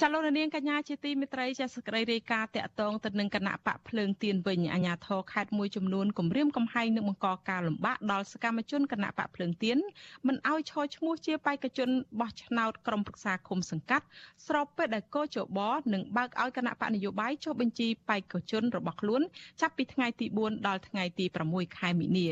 [0.00, 9.78] ចលនានាងកញ្ញាជាទីមេត្រីចាសក្តីរាយការណ៍តាក់ទងទៅនឹងគណៈបកភ្លើងទៀនវិញអាញាធរខេត្តមួយចំនួនគម្រាមកំហែងនឹងបង្កការលំបាកដល់សកម្មជនគណៈបកភ្លើងទៀន
[10.26, 11.88] មិនឲ្យឈរឈ្មោះជាបេក្ខជន
[12.20, 14.06] បោះឆ្នោតក្រុមប្រឹក្សាឃុំសង្កាត់
[14.46, 15.60] ស្របពេលដែលកោជប
[15.94, 19.22] នឹងបើកឲ្យគណៈបកនយោបាយចុះបញ្ជីបេក្ខជនរបស់ខ្លួន
[19.60, 22.28] ចាប់ពីថ្ងៃទី4ដល់ថ្ងៃទី6ខែមីនា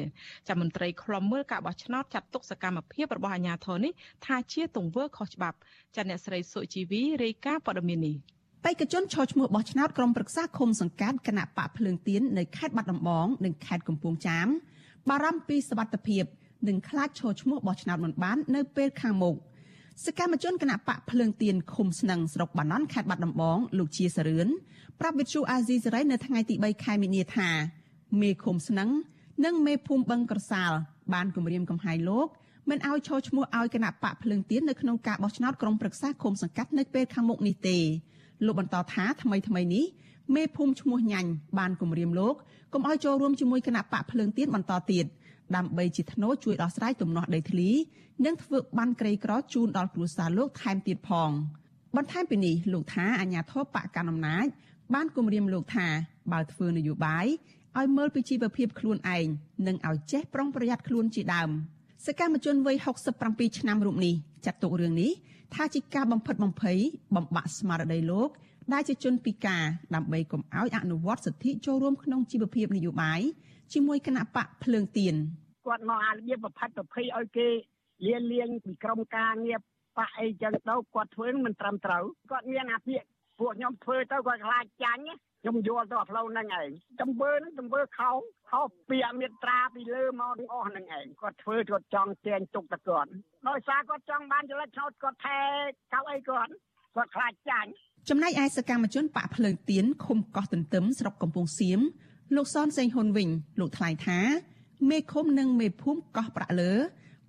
[0.48, 3.92] ចាមន្ត្រីខ្លំមើលការបោះឆ្នោតចាត់ទុកសកម្មភាពរបស់អាញាធរនេះ
[4.26, 5.58] ថាជាទង្វើខុសច្បាប់
[5.96, 8.16] ចាអ្នកស្រីសុជីវីរាយការណ៍ព័ត៌មាននេះ
[8.64, 14.48] បេក្ខជនឈរឈ្មោះបោះឆ្នោតក្រុមប្រឹក្សាឃុំសង្កាត់គណៈបកភ្លើងទៀននៅខេត្តបាត់ដំបងនិងខេត្តកំពង់ចាម
[15.08, 16.24] បារម្ភពីសវត្ថភាព
[16.68, 19.36] និងខ្លាចឈរឈ្មោះបោះឆ្នោតមិនបាននៅពេលខាងមុខ
[20.04, 24.48] សកម្មជនគណៈបកភ្លើងទៀនឃុំស្នឹងស្រុកបាណន់ខេត្តបាត់ដំបងលោកជាសរឿន
[25.00, 27.48] ប្រាប់វិទ្យុអាស៊ីសេរីនៅថ្ងៃទី3ខែមីនាថា
[28.20, 28.88] មេឃុំស្នឹង
[29.44, 30.72] និងមេភូមិបឹងក្រសាល
[31.12, 32.26] បានគម្រាមកំហែងលោក
[32.70, 37.78] មិនឲ្យឈរឈ្មោះឲ្យគណៈបកភ្លើងទៀននៅក្នុងការបោះឆ្នោតក្រុមប្រឹក្សាឃុំសង្កាត់នៅពេលខាងមុខនេះទេ
[38.44, 39.84] លោកបន្តថាថ្មីថ្មីនេះ
[40.34, 42.34] មេភូមិឈ្មោះញ៉ាញ់បានគម្រាមលោក
[42.72, 45.04] កុំឲ្យចូលរួមជាមួយគណៈបកភ្លើងទៀនបន្តទៀត
[45.56, 47.70] ដើម្បីជាធ្នូជួយដោះស្រាយទំនាស់ដីធ្លី
[48.24, 51.30] និងធ្វើបានក្រីក្រជូនដល់គ្រួសារលោកថែមទៀតផង
[51.96, 54.46] បន្ថែមពីនេះលោកថាអាញាធរបកកណ្ដាលអំណាច
[54.94, 55.86] បានគម្រាមលោកថា
[56.32, 57.26] បើធ្វើនយោបាយ
[57.78, 59.26] ឲ្យមើលពីជីវភាពខ្លួនឯង
[59.66, 61.50] និងឲ្យចេះប្រុងប្រយ័ត្នខ្លួនជាដើម។
[62.06, 62.76] សកម្មជនវ័យ
[63.18, 65.10] 67ឆ្នាំរូបនេះចាត់ទុករឿងនេះ
[65.54, 66.78] ថាជាការបំផិតបំភ័យ
[67.16, 68.28] បំបាក់ស្មារតីលោក
[68.72, 73.20] ដែលជាជនពិការដើម្បីកុំឲ្យអនុវត្តសិទ្ធិចូលរួមក្នុងជីវភាពនយោបាយ
[73.72, 75.14] ជាមួយគណៈបកភ្លើងទៀន
[75.66, 77.48] គាត់មកអារបៀបបំផិតបំភ័យឲ្យគេ
[78.06, 79.58] លៀនលៀងពីក្រុមការងារ
[79.98, 83.02] បកអីចឹងទៅគាត់ធ្វើមិនត្រឹមត្រូវគាត់មានអាពាក
[83.38, 85.02] ពួកខ្ញុំធ្វើទៅគាត់ខ្លាចចាញ់
[85.42, 86.68] ខ្ញុំយល់ទៅផ្លូវហ្នឹងឯង
[87.00, 88.10] ចំបើហ្នឹងចំបើខោ
[88.52, 93.10] ខោពាកមេត្រាពីលើមកទាំងអស់ហ្នឹងឯងគាត់ធ្វើគាត់ចង់ទាញទុកតគាត់
[93.48, 95.38] ដោយសារគាត់ចង់បានចលិតឆ្នោតគាត់ថែ
[95.92, 96.50] កៅអីគាត់
[96.96, 97.70] គាត់ខ្លាចចាញ់
[98.08, 101.80] ចំណែកឯសកម្មជនបកភ្លើងទៀនឃុំកោះទន្ទឹមស្រុកកំពង់សៀម
[102.36, 103.28] លោកសនសេងហ៊ុនវិញ
[103.60, 104.20] លោកថ្លែងថា
[104.90, 106.72] មេឃុំនិងមេភូមិកោះប្រាក់លើ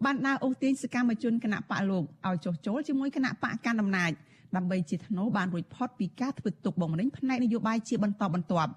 [0.06, 4.12] បានដើរអូសទាញសកម្មជនគណៈបកលោកឲ្យចុះចូលជាមួយគណៈបកកណ្ដាលអំណាច
[4.56, 8.72] ដើម្បីជាធ្នូបានរួចផុតពីការធ្វើទុកបុកម្នេញផ្នែកនយោបាយជាបន្តបន្ទាប់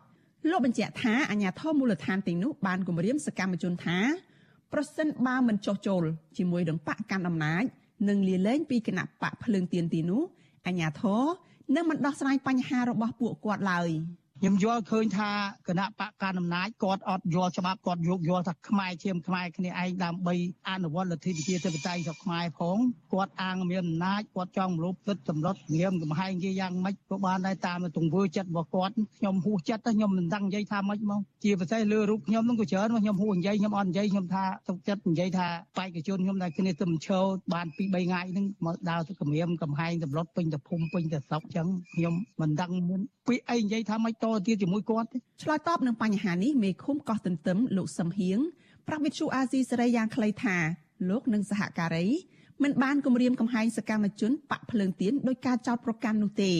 [0.50, 3.98] លោកបញ្ជាក់ថាអាញាធរមូលដ្ឋានទាំងនោះបានគម្រាមសកម្មជនថា
[4.72, 6.04] ប្រសិនបើមិនចុះចូល
[6.38, 7.64] ជាមួយនឹងបកកាន់អំណាច
[8.08, 10.22] និងលាលែងពីគណៈបកភ្លើងទៀនទីនោះ
[10.66, 11.22] អាញាធរ
[11.74, 13.90] នឹងមិនដោះស្រាយបញ្ហារបស់ពួកគាត់ឡើយ។
[14.40, 15.30] ខ្ញុំយល់ឃើញថា
[15.68, 20.34] គណៈបកកណ្ដាលអំណាចគាត់អត់យល់ច្បាប់គាត់យកយល់ថាខ្មែរជាមខ្មែរគ្នាឯងដើម្បី
[20.68, 22.78] អនុវត្តលទ្ធិប្រជាធិបតេយ្យរបស់ខ្មែរផង
[23.12, 48.38] គាត់អាងមានអំណាចគាត់ចង់រំលោភសិទ្ធិសម្រុតងៀមកំហែងជាយ៉ាងម៉េចក៏បានដែរតាមទង្វើចិត្តរបស់គាត់ខ្ញុំហួសចិត្តខ្ញុំមិនដឹងនិយាយថាម៉េចមកជាពិសេសលើរូបខ្ញុំនឹងក៏ច្រើនខ្ញុំហួសនិយាយខ្ញុំអត់និយាយខ្ញុំថាទុកចិត្តនិយាយថាបេក្ខជនខ្ញុំដែលគ្នាទៅមិនឈរបាន2 3ថ្ងៃហ្នឹងមកដើរទៅគម្រាមកំហែងសម្រុតពេញទៅភូមិពេញទៅស្រុកអញ្ចឹងខ្ញុំមិនដឹងមាន ពាក្យអីនិយាយថាម៉េចតទៀតជាមួយគាត់ទេឆ្លើយតបនឹងបញ្ហានេះមេឃុំកោះទន្ទឹមលោកសឹមហៀង
[48.86, 50.56] ប្រាប់វិទ្យុអាស៊ីសេរីយ៉ាងខ្លីថា
[51.10, 52.06] លោកនិងសហការី
[52.62, 56.52] មិនបានគម្រាមកំហែងសកម្មជនបាក់ភ្លើងទៀនដោយការចោទប្រកាន់នោះទេ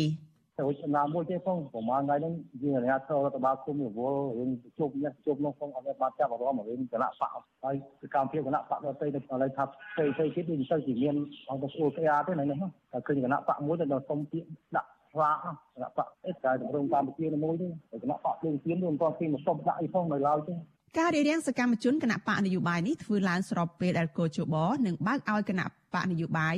[0.60, 7.30] ទៅចំណាមួយទេផងប្រហែលថ្ងៃហ្នឹងយើងរយៈចូលរដ្ឋបាលគុំរវល់រឿងជប់នេះជប់នោះផងអត់បានចាប់អារម្មណ៍រឿងគណៈបក
[7.64, 11.14] ហើយសកម្មភាពគណៈបកដទៃទៅឥឡូវថាផ្សេងផ្សេងទៀតវាមិនសូវជាមាន
[11.50, 12.48] អង្គស្អួលក្រាទេហ្នឹង
[12.92, 20.54] តែឃើញគណៈបកមួយទៅដល់សុំពាក្យដាក់ ស្វាគគណៈបកអេសតែរងកម្ពុជាមួយទេគណៈបកភ្លើងទៀនមិនទាន់ពីមកសុំដាក់អីផងនៅឡើយទេ
[20.98, 24.54] ការរៀបរៀងសកម្មជនគណៈបកនយោបាយនេះធ្វើឡើងស្របពេលដែលកោជប
[24.86, 26.56] នឹងបើកឲ្យគណៈបកនយោបាយ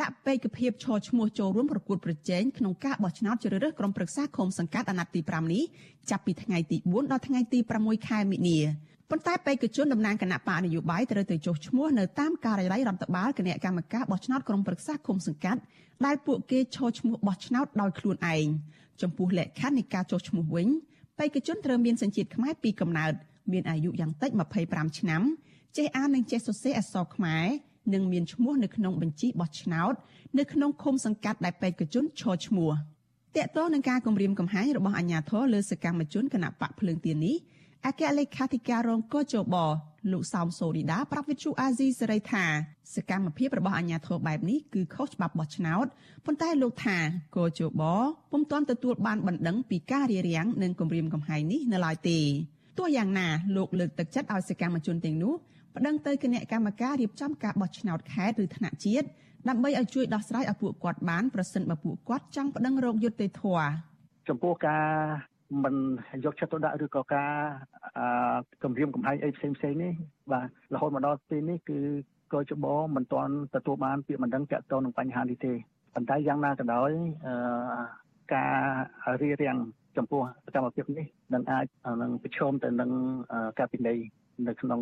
[0.00, 5.62] ដាក់ពេកភាពឈរឈ្មោះចូលរួមប្រកួតប្រជែងក្នុងការបោះឆ្នោតជ្រើសរើសក្រុមប្រឹក្សាឃុំសង្កាត់អាណត្តិទី5នេះ
[6.10, 8.58] ចាប់ពីថ្ងៃទី4ដល់ថ្ងៃទី6ខែមិនិនា
[9.14, 15.60] ប៉ុន្តែបេក្ខជនតំណាងគណៈបកនយោបាយត្រូវទៅចុះឈ្មោះនៅតាមការិយាល័យរដ្ឋបាលគណៈកម្មការបោះឆ្នោតក្រុមប្រឹក្សាឃុំសង្កាត់
[16.06, 18.46] ដែលពួកគេឈរឈ្មោះបោះឆ្នោតដោយខ្លួនឯង
[19.02, 20.68] ចំពោះលក្ខខណ្ឌនៃការចុះឈ្មោះវិញ
[21.18, 23.12] បេក្ខជនត្រូវមានសញ្ជាតិខ្មែរពីកំណើត
[23.52, 24.30] មានអាយុយ៉ាងតិច
[24.64, 25.22] 25ឆ្នាំ
[25.76, 27.44] ចេះអាននិងចេះសរសេរអក្សរខ្មែរ
[27.94, 29.94] និងមានឈ្មោះនៅក្នុងបញ្ជីបោះឆ្នោត
[30.38, 32.72] នៅក្នុងឃុំសង្កាត់ដែលបេក្ខជនឈរឈ្មោះ
[33.36, 37.36] តកតងនឹងការគម្រាមកំហែងរបស់អាជ្ញាធរលើសកម្មជនគណៈបកភ្លើងទៀននេះ
[37.86, 39.56] អគ្គលេខាធិការរងកោជប
[40.12, 42.44] លោកសោមសូរីដាប្រាប់វិទ្យុអាស៊ីសេរីថា
[42.94, 45.86] សកម្មភាពរបស់អាជ្ញាធរបែបនេះគឺខុសច្បាប់បោះឆ្នោត
[46.26, 46.98] ប៉ុន្តែលោកថា
[47.36, 47.82] កោជប
[48.32, 52.18] ពុំទាន់ទទួលបានបណ្ដឹងពីការរារាំងនិងគម្រាមកំហែងនេះនៅឡើយទេ
[52.78, 55.34] ទោះយ៉ាងណាលោកលើកទឹកចិត្តឲ្យសកម្មជនទាំងនោះ
[55.76, 59.06] ប្តឹងទៅគណៈកម្មការរៀបចំការបោះឆ្នោតខេត្តឬថ្នាក់ជាតិ
[59.48, 63.66] ដើម្បីឲ្យជួយដោះស្រាយឲ្យពួកគាត់បានប្រសិនបើពួកគាត់ចង់ប្តឹងរកយុត្តិធម៌
[64.28, 65.31] ចំពោះការ
[65.64, 65.74] មិន
[66.24, 67.32] យកចិត្តទុកដាក់ឬក៏ការ
[68.62, 69.92] គម្រាមកំហែងអីផ្សេងផ្សេងនេះ
[70.32, 71.78] បាទរហូតមកដល់ពេលនេះគឺ
[72.32, 75.52] កោជបមិនទាន់ទទួលបានពាក្យបណ្ដឹងតាក់ទងនឹងបញ្ហានេះទេ
[75.94, 76.90] ប៉ុន្តែយ៉ាងណាក៏ដោយ
[78.34, 78.54] ការ
[79.22, 79.56] រៀបរៀង
[79.96, 81.66] ចំពោះសកម្មភាពនេះនឹងអាច
[82.02, 82.90] នឹងប្រឈមទៅនឹង
[83.58, 83.98] ការពិន័យ
[84.46, 84.80] នៅក្នុង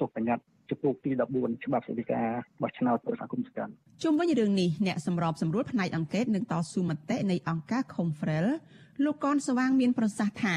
[0.00, 2.22] ទុកបញ្ញត្តិចំពោះទី14ច្បាប់សេដ្ឋកិច្ច
[2.62, 8.46] បោះឆ្នោតប្រសាគុំសកម្មជុំវិញរឿងនេះអ្នកសម្របសម្រួលផ្នែកអង្កេតនឹងតស៊ូមតិនៃអង្គការ Confrel
[9.04, 10.56] លោកកនស្វាងមានប្រសាសន៍ថា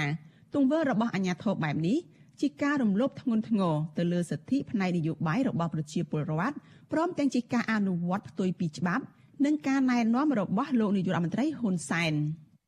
[0.54, 1.98] ទង្វើរបស់អាញាធរបែបនេះ
[2.42, 6.56] ជាការរំលោភធ្ងន់ធ្ងរទៅលើសិទ្ធិផ្នែកនយោបាយរបស់ប្រជាពលរដ្ឋ
[6.92, 9.04] ព្រមទាំងជាការអនុវត្តផ្ទុយពីច្បាប់
[9.46, 12.14] និងការណែនាំរបស់លោកនាយករដ្ឋមន្ត្រីហ៊ុនសែន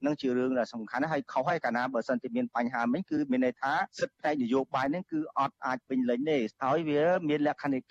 [0.05, 7.81] នឹងជារឿងដែលសំខាន់ហើយខុសហើយកាលណាបើសិនជាមានបញ្ហាមិញគឺមានន័យថាសិទ្ធិផ្នែកនយោបាយហ្នឹងគឺអត់អាចពេញលេញទេហើយវាមានលក្ខណៈ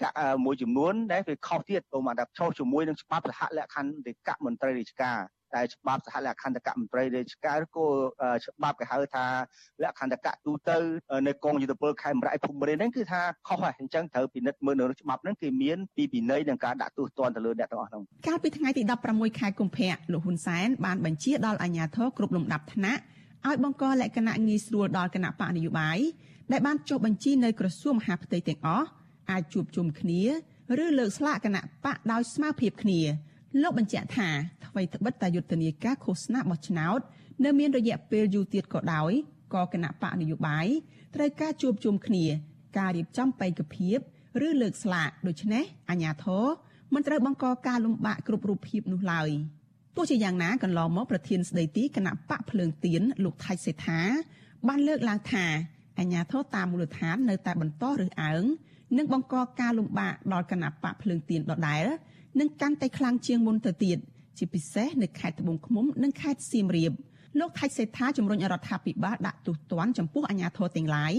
[0.45, 5.19] មួយចំនួនដែលវាខុសទៀតព្រោះមកថាខុសជាមួយនឹងច្បាប់សហលក្ខន្តិកៈមន្ត្រីរាជការ
[5.55, 7.87] តែច្បាប់សហលក្ខន្តិកៈមន្ត្រីរាជការឬក៏
[8.45, 9.25] ច្បាប់គេហៅថា
[9.83, 10.77] លក្ខន្តិកៈទូទៅ
[11.29, 23.03] នៅកងយុទ្ធពលខេមរៈភូមិរាហ្នឹងគឺថាខុសហើយអញ្ចឹងត្រូវពិនិត្យមើលនៅច្បាប់ហ្នឹងគឺមានពីពិន័យនឹងការដាក់ទោសទណ្ឌទៅលើអ្នកទាំងអស់ហ្នឹងកាលពីថ្ងៃទី16ខែកុម្ភៈលោកហ៊ុនសែនបានបញ្ជាដល់អាជ្ញាធរគ្រប់លំដាប់ថ្នាក់
[23.47, 25.99] ឲ្យបង្កលក្ខណៈងាយស្រួលដល់គណៈបកនយោបាយ
[26.53, 28.87] ដែលបានចុះបញ្ជីនៅក្រសួងមហាផ្ទៃទាំងអស់
[29.31, 30.23] អាចជួបជុំគ្នា
[30.85, 33.01] ឬលើកស្លាកគណៈបកដោយស្មារភាពគ្នា
[33.63, 34.29] លោកបញ្ជាក់ថា
[34.67, 37.01] អ្វីត្បិតតែយុទ្ធនាការឃោសនាបោះឆ្នោត
[37.45, 39.13] នៅមានរយៈពេលយូរទៀតក៏ដោយ
[39.55, 40.67] ក៏គណៈបកនយោបាយ
[41.15, 42.25] ត្រូវការជួបជុំគ្នា
[42.79, 43.99] ការរៀបចំបេក្ខភាព
[44.47, 46.47] ឬលើកស្លាកដូច្នេះអាជ្ញាធរ
[46.95, 49.29] មិនត្រូវបង្កការលំបាកគ្រប់រូបភាពនោះឡើយ
[49.97, 54.01] ទោះជាយ៉ាងណាកន្លងមកប្រធានស្ដីទីគណៈបកភ្លើងទៀនលោកថៃសេដ្ឋា
[54.69, 55.45] បានលើកឡើងថា
[55.99, 58.45] អាជ្ញាធរតាមមូលដ្ឋាននៅតែបន្តរើសអើង
[58.97, 61.85] និងបង្កការលំបាកដល់គណៈបកភ្លើងទៀនដដែល
[62.39, 63.99] នឹងកាន់តែខ្លាំងជាងមុនទៅទៀត
[64.39, 66.93] ជាពិសេសនៅខេត្តត្បូងឃ្មុំនិងខេត្តសៀមរាប
[67.39, 71.15] លោកថៃសេដ្ឋាជំរុញរដ្ឋាភិបាលដាក់ទោសទណ្ឌចំពោះអាជ្ញាធរទាំងឡាយ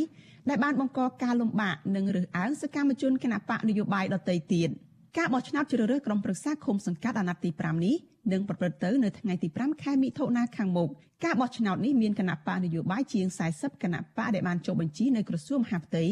[0.50, 4.70] ដែលបានបង្កការលំបាកនិងរើសអើងសកម្មជនគណបកនយោបាយដទៃទៀត
[5.18, 7.96] ការបោះឆ្នោតជ្រើសរើសក្រុមប្រឹក្សាឃុំសង្កាត់អាណត្តិទី5នេះ
[8.32, 10.90] នឹងប្រព្រឹត្តទៅនៅថ្ងៃទី5ខែមិថុនាខាងមុខ
[11.24, 16.06] ការបោះឆ្នោតនេះមានគណៈបកនយោបាយជាង40គណៈបកដែលបានចុះបញ្ជីនៅក្រសួងមហាផ្ទៃ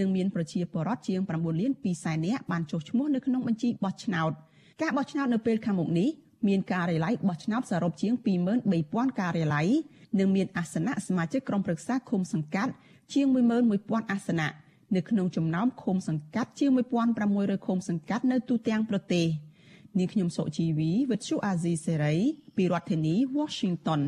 [0.00, 4.32] និងមានប្រជាពលរដ្ឋជាង9លាន2សែននាក់បានចុះឈ្មោះនៅក្នុងបញ្ជីបោះឆ្នោត
[4.82, 6.08] ការបោះឆ្នោតនៅពេលខាងមុខនេះ
[6.48, 8.12] មានការិយាល័យបោះឆ្នោតសរុបជាង
[8.66, 9.68] 23000ការិយាល័យ
[10.18, 12.72] និងមានអាសនៈសមាជិកក្រុមប្រឹក្សាឃុំសង្កាត់
[13.12, 13.26] ជាង
[13.68, 14.48] 11000អាសនៈ
[14.96, 16.70] នៅក្នុងចំណោមឃុំសង្កាត់ជាង
[17.18, 19.26] 1600ឃុំសង្កាត់នៅទូទាំងប្រទេស
[19.98, 22.14] នាងខ្ញុំសុជីវីវិទ្យុអាស៊ីសេរី
[22.56, 24.00] ពីរដ្ឋធានី Washington